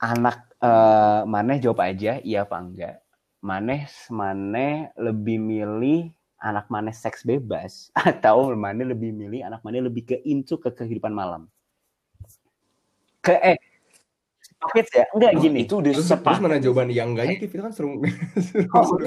Anak 0.01 0.49
eh 0.65 1.21
Maneh 1.29 1.61
jawab 1.61 1.85
aja 1.85 2.17
iya 2.25 2.49
apa 2.49 2.57
enggak. 2.57 3.05
Maneh 3.45 3.85
Maneh 4.09 4.89
lebih 4.97 5.37
milih 5.37 6.09
anak 6.41 6.73
Maneh 6.73 6.97
seks 6.97 7.21
bebas 7.25 7.93
atau 8.09 8.57
Maneh 8.57 8.89
lebih 8.89 9.13
milih 9.13 9.45
anak 9.45 9.61
Maneh 9.61 9.85
lebih 9.85 10.09
ke 10.09 10.17
into 10.25 10.57
ke 10.57 10.73
kehidupan 10.73 11.13
malam. 11.13 11.53
Ke 13.21 13.37
eh 13.45 13.59
Oke 14.61 14.85
ya, 14.93 15.09
enggak 15.17 15.33
Oh, 15.37 15.41
gini. 15.41 15.59
Itu 15.65 15.81
udah 15.81 15.93
Terus, 15.97 16.05
terus 16.13 16.37
mana 16.37 16.61
jawaban 16.61 16.93
yang 16.93 17.17
enggaknya 17.17 17.41
Kif 17.41 17.49
itu 17.57 17.63
kan 17.65 17.73
seru. 17.73 17.97
Oh. 18.77 19.01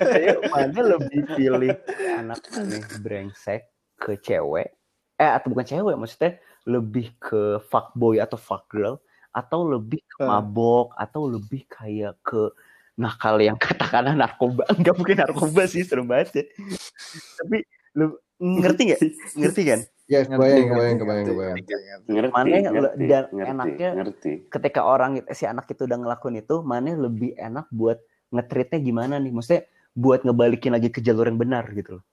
Saya 0.00 0.32
mana 0.48 0.80
lebih 0.96 1.28
pilih 1.36 1.76
anak 2.16 2.40
aneh 2.56 2.80
brengsek 3.04 3.68
ke 4.00 4.16
cewek 4.20 4.72
eh 5.18 5.30
atau 5.34 5.50
bukan 5.50 5.66
cewek 5.66 5.94
maksudnya 5.98 6.38
lebih 6.64 7.10
ke 7.18 7.58
fuckboy 7.68 8.22
atau 8.22 8.38
fuck 8.38 8.70
girl 8.70 8.96
atau 9.30 9.60
lebih 9.64 10.00
ke 10.02 10.18
Hmm. 10.18 10.30
mabok 10.30 10.92
atau 10.94 11.26
lebih 11.26 11.62
kayak 11.64 12.18
ke 12.20 12.50
nakal 12.94 13.38
yang 13.38 13.54
katakanlah 13.62 14.12
narkoba 14.12 14.66
enggak 14.68 14.94
mungkin 14.94 15.16
narkoba 15.16 15.62
sih 15.64 15.82
serem 15.82 16.04
banget 16.04 16.28
ya 16.32 16.44
tapi 17.36 17.62
lu 17.92 18.12
ngerti 18.38 18.82
nggak 18.86 19.00
ngerti 19.34 19.62
kan 19.64 19.80
Ya, 20.08 20.24
kebayang, 20.24 20.72
kebayang, 20.72 20.96
kebayang, 20.96 21.26
kebayang. 21.26 21.56
ngerti, 21.58 21.68
ngerti. 21.68 22.08
Ngerti, 22.08 22.32
Mana 22.32 22.48
yang 22.48 22.64
ngerti, 22.72 23.04
dan 23.04 23.24
ngerti, 23.28 23.50
enaknya- 23.52 23.94
ngerti. 23.94 24.32
ketika 24.48 24.80
orang 24.82 25.12
si 25.28 25.44
anak 25.44 25.68
itu 25.68 25.84
udah 25.84 25.98
ngelakuin 25.98 26.36
itu 26.38 26.56
mana 26.62 26.96
lebih 26.96 27.36
enak 27.36 27.68
buat 27.70 28.00
ngetritnya 28.30 28.80
gimana 28.80 29.14
nih 29.16 29.28
maksudnya 29.30 29.62
buat 29.92 30.24
ngebalikin 30.24 30.72
lagi 30.72 30.88
ke 30.88 31.00
jalur 31.00 31.24
yang 31.24 31.36
benar 31.36 31.68
gitu 31.70 32.00
loh 32.00 32.04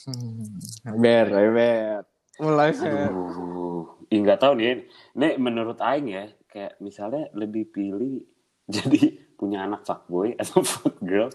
Hmm. 0.00 0.56
Ber, 0.96 1.28
ber. 1.28 2.00
Mulai. 2.38 2.70
Aduh, 2.72 3.98
Ih, 4.08 4.18
nggak 4.22 4.40
tahu 4.40 4.52
nih. 4.56 4.86
Nih 5.14 5.34
menurut 5.36 5.76
Aing 5.78 6.08
ya, 6.08 6.24
kayak 6.48 6.78
misalnya 6.78 7.28
lebih 7.34 7.68
pilih 7.68 8.24
jadi 8.74 9.18
punya 9.36 9.64
anak 9.64 9.84
fuckboy 9.84 10.34
atau 10.34 10.62
fuck 10.70 10.96
girl 11.00 11.28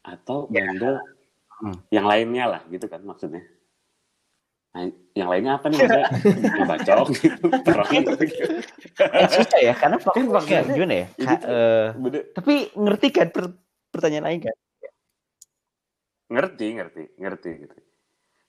atau 0.00 0.46
bandel 0.46 0.98
Hmm. 1.60 1.76
yang 1.92 2.08
lainnya 2.08 2.48
lah 2.48 2.60
gitu 2.72 2.88
kan 2.88 3.04
maksudnya. 3.04 3.44
Nah, 4.72 4.88
yang 5.12 5.28
lainnya 5.28 5.60
apa 5.60 5.68
nih 5.68 5.76
maksudnya? 5.84 6.08
Ngebacok 6.56 7.06
gitu, 7.20 7.46
perang 7.60 7.90
gitu. 7.92 8.16
Eh, 8.96 9.28
susah 9.28 9.60
ya 9.60 9.76
karena 9.76 10.00
Kan 10.00 10.08
faktornya 10.08 10.32
maksudnya 10.32 10.62
gimana 10.72 10.94
ya? 10.96 11.06
Ka- 11.20 11.44
Bener, 12.00 12.22
tapi 12.32 12.72
ngerti 12.72 13.06
kan 13.12 13.28
per- 13.28 13.60
pertanyaan 13.92 14.24
lain 14.24 14.40
kan? 14.48 14.56
ngerti, 16.32 16.66
ngerti, 16.80 17.02
ngerti 17.20 17.50
gitu. 17.60 17.76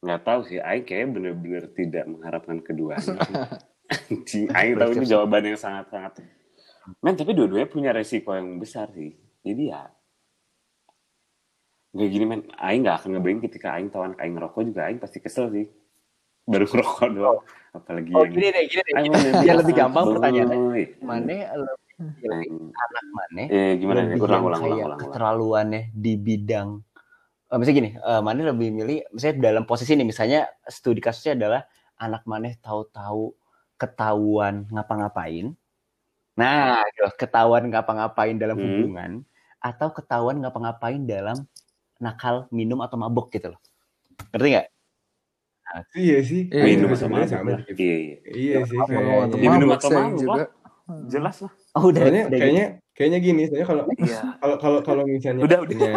Nggak 0.02 0.22
tahu 0.26 0.40
sih, 0.50 0.58
Aing 0.58 0.82
kayaknya 0.82 1.08
bener-bener 1.14 1.64
tidak 1.78 2.04
mengharapkan 2.10 2.58
keduanya. 2.60 3.22
Anjing, 4.10 4.50
Aing 4.50 4.74
tahu 4.76 4.92
ini 4.98 5.06
jawaban 5.06 5.46
yang 5.46 5.60
sangat-sangat. 5.60 6.26
Men, 7.06 7.14
tapi 7.14 7.38
dua-duanya 7.38 7.70
punya 7.70 7.94
resiko 7.94 8.34
yang 8.34 8.58
besar 8.58 8.90
sih. 8.92 9.14
Jadi 9.46 9.70
ya, 9.70 9.86
Gak 11.92 12.08
gini 12.08 12.24
men, 12.24 12.48
Aing 12.56 12.88
gak 12.88 13.04
akan 13.04 13.20
ngebayangin 13.20 13.44
ketika 13.46 13.76
Aing 13.76 13.92
tahu 13.92 14.08
anak 14.08 14.18
Aing 14.24 14.34
ngerokok 14.40 14.62
juga 14.64 14.88
Aing 14.88 14.98
pasti 14.98 15.20
kesel 15.20 15.52
sih. 15.52 15.68
Baru 16.48 16.64
ngerokok 16.66 17.08
doang. 17.12 17.40
Apalagi 17.76 18.10
Oh 18.16 18.24
yang 18.24 18.32
gini 18.32 18.48
deh, 18.48 18.64
gini 18.66 18.82
deh. 18.82 18.94
Gini. 19.06 19.18
Biar 19.44 19.56
lebih 19.60 19.76
gampang 19.76 20.04
boy. 20.08 20.14
pertanyaannya. 20.18 20.58
Mana 21.04 21.36
lebih 21.52 21.78
pilih 22.18 22.40
Aing- 22.42 22.72
anak 22.72 23.06
mana? 23.12 23.44
Eh 23.46 23.72
gimana 23.78 24.00
nih? 24.02 24.10
lebih 24.16 24.24
Ulang, 24.24 24.32
ulang, 24.32 24.44
ulang, 24.48 24.62
kayak 24.64 24.72
ulang, 24.72 24.88
ulang. 24.88 25.00
keterlaluannya 25.04 25.82
di 25.94 26.14
bidang 26.16 26.70
eh, 27.52 27.58
misalnya 27.60 27.78
gini, 27.84 27.92
eh, 28.00 28.22
Mane 28.24 28.42
lebih 28.48 28.70
milih 28.72 28.98
misalnya 29.12 29.36
dalam 29.52 29.64
posisi 29.68 29.92
ini 29.94 30.08
misalnya 30.08 30.48
studi 30.66 31.04
kasusnya 31.04 31.36
adalah 31.36 31.62
anak 32.00 32.24
Mane 32.26 32.56
tahu-tahu 32.64 33.36
ketahuan 33.76 34.66
ngapa-ngapain. 34.72 35.54
Nah, 36.40 36.80
gitu, 36.96 37.12
ketahuan 37.20 37.68
ngapa-ngapain 37.68 38.40
dalam 38.40 38.56
Hmm. 38.56 38.66
hubungan 38.66 39.12
atau 39.62 39.92
ketahuan 39.94 40.40
ngapa-ngapain 40.42 41.04
dalam 41.06 41.38
nakal 42.02 42.50
minum 42.50 42.82
atau 42.82 42.98
mabuk 42.98 43.30
gitu 43.30 43.54
loh. 43.54 43.62
Ngerti 44.34 44.48
nggak? 44.58 44.68
Iya 45.96 46.18
sih. 46.26 46.42
Iya, 46.52 46.64
Minum 46.68 46.90
Iya, 46.92 46.96
atau 46.96 47.00
sebenarnya 47.00 47.28
mabuk 47.28 47.32
sama 47.32 47.50
sih. 47.52 47.76
Iya, 47.78 47.96
iya. 47.96 48.18
Iya 48.32 48.58
sih. 48.68 48.78
Kayaknya. 48.82 49.16
untuk 49.24 49.38
Diminum 49.40 49.68
mabuk 49.70 49.80
atau 49.80 49.90
mabuk 49.92 50.20
juga. 50.20 50.44
Jelas 51.08 51.36
lah. 51.40 51.52
Oh, 51.72 51.84
udah, 51.88 52.02
Soalnya 52.04 52.24
udah 52.28 52.40
kayaknya 52.42 52.66
kayaknya 52.96 53.20
gini, 53.24 53.42
soalnya 53.48 53.68
kalau 53.68 53.84
Iya. 53.98 54.20
kalau 54.42 54.56
kalau 54.62 54.80
kalau 54.86 55.04
misalnya 55.08 55.42
Udah, 55.48 55.60
udah. 55.64 55.70
punya 55.72 55.94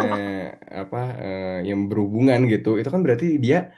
apa 0.83 1.01
eh, 1.19 1.57
yang 1.69 1.87
berhubungan 1.91 2.39
gitu, 2.49 2.79
itu 2.79 2.89
kan 2.89 3.01
berarti 3.05 3.37
dia 3.41 3.71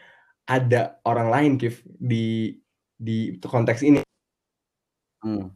ada 0.47 1.01
orang 1.03 1.27
lain 1.33 1.51
Kif 1.59 1.83
di 1.87 2.55
di 2.97 3.37
konteks 3.41 3.81
ini. 3.83 3.99
Hmm. 5.21 5.51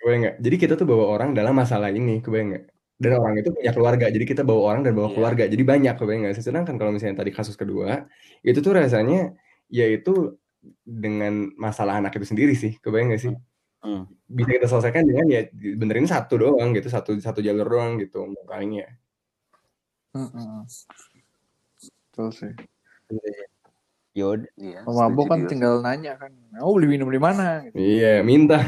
Kebayang 0.00 0.20
nggak? 0.24 0.36
Jadi 0.44 0.56
kita 0.60 0.74
tuh 0.80 0.86
bawa 0.88 1.04
orang 1.16 1.30
dalam 1.36 1.54
masalah 1.56 1.88
ini, 1.92 2.20
kebayang 2.24 2.48
nggak? 2.56 2.64
Dan 2.96 3.12
orang 3.20 3.34
itu 3.36 3.52
punya 3.52 3.72
keluarga, 3.76 4.06
jadi 4.08 4.24
kita 4.24 4.42
bawa 4.44 4.60
orang 4.72 4.80
dan 4.88 4.92
bawa 4.96 5.08
Iya. 5.12 5.16
keluarga, 5.20 5.44
jadi 5.52 5.64
banyak, 5.68 5.94
kebayang 6.00 6.22
nggak? 6.28 6.34
Sedangkan 6.40 6.76
kalau 6.80 6.92
misalnya 6.96 7.20
tadi 7.20 7.32
kasus 7.32 7.56
kedua, 7.56 8.08
itu 8.40 8.58
tuh 8.64 8.72
rasanya 8.72 9.36
yaitu 9.68 10.36
dengan 10.82 11.52
masalah 11.60 12.00
anak 12.00 12.16
itu 12.16 12.26
sendiri 12.28 12.54
sih, 12.56 12.72
kebayang 12.80 13.12
nggak 13.12 13.22
sih? 13.22 13.34
Hmm. 13.86 14.02
Bisa 14.26 14.50
kita 14.50 14.66
selesaikan 14.66 15.06
dengan 15.06 15.30
ya 15.30 15.46
benerin 15.78 16.10
satu 16.10 16.34
doang 16.42 16.74
gitu, 16.74 16.90
satu 16.90 17.14
satu 17.22 17.38
jalur 17.38 17.70
doang 17.70 18.02
gitu, 18.02 18.26
makanya. 18.26 18.90
Heeh. 20.10 20.58
Betul 22.10 22.28
sih. 22.34 22.52
Yaudah. 24.16 24.48
Iya. 24.56 24.80
Mabuk 24.88 25.28
setuju 25.28 25.30
kan 25.30 25.40
tinggal 25.44 25.72
nanya 25.84 26.16
kan, 26.16 26.32
oh 26.64 26.72
beli 26.74 26.96
minum 26.96 27.06
di 27.12 27.20
mana? 27.20 27.68
Gitu. 27.68 27.76
Iya, 27.76 28.24
minta. 28.24 28.64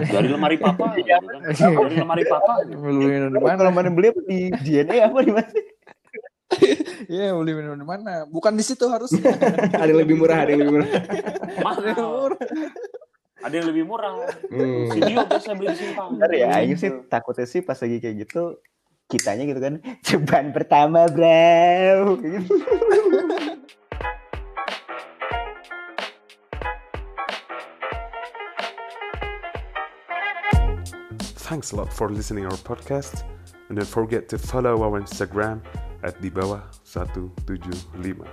dari 0.00 0.28
lemari 0.32 0.56
papa 0.56 0.90
gitu 0.98 1.12
kan. 1.12 1.22
Dari 1.52 1.96
lemari 2.00 2.24
papa 2.24 2.64
gitu. 2.66 2.80
Beli 2.80 3.06
minum 3.06 3.30
di 3.30 3.38
mana? 3.38 3.54
Kalau 3.60 3.72
mana 3.76 3.92
beli 3.92 4.08
apa 4.10 4.20
di 4.24 4.40
DNA 4.48 4.96
apa 5.06 5.18
di 5.22 5.32
mana? 5.36 5.50
Iya, 7.08 7.32
beli 7.36 7.52
minum 7.52 7.76
di 7.76 7.84
mana? 7.84 8.24
Bukan 8.28 8.56
di 8.56 8.64
situ 8.64 8.88
harusnya. 8.88 9.36
ada 9.76 9.88
yang 9.88 10.00
lebih 10.04 10.16
murah, 10.20 10.44
ada 10.44 10.56
yang 10.56 10.64
lebih 10.64 10.74
murah. 10.80 10.88
Mahal. 11.60 12.32
Ada 13.42 13.54
yang 13.58 13.68
lebih 13.74 13.84
murah. 13.90 14.30
Hmm. 14.48 14.86
Video 14.94 15.26
biasa 15.26 15.50
beli 15.58 15.74
di 15.74 15.78
simpang. 15.82 16.14
Bener 16.14 16.30
ya, 16.30 16.62
Aing 16.62 16.78
sih 16.78 16.90
takutnya 17.10 17.46
sih 17.46 17.60
pas 17.66 17.74
lagi 17.74 17.98
kayak 17.98 18.16
gitu 18.26 18.62
kitanya 19.10 19.44
gitu 19.44 19.60
kan 19.60 19.74
cobaan 20.00 20.56
pertama 20.56 21.04
bro 21.10 22.16
gitu. 22.22 22.54
Thanks 31.52 31.74
a 31.74 31.76
lot 31.76 31.92
for 31.92 32.08
listening 32.08 32.48
our 32.48 32.56
podcast. 32.64 33.28
And 33.68 33.76
don't 33.76 33.84
forget 33.84 34.24
to 34.32 34.40
follow 34.40 34.80
our 34.80 34.96
Instagram 34.96 35.60
at 36.00 36.16
dibawah175. 36.24 38.24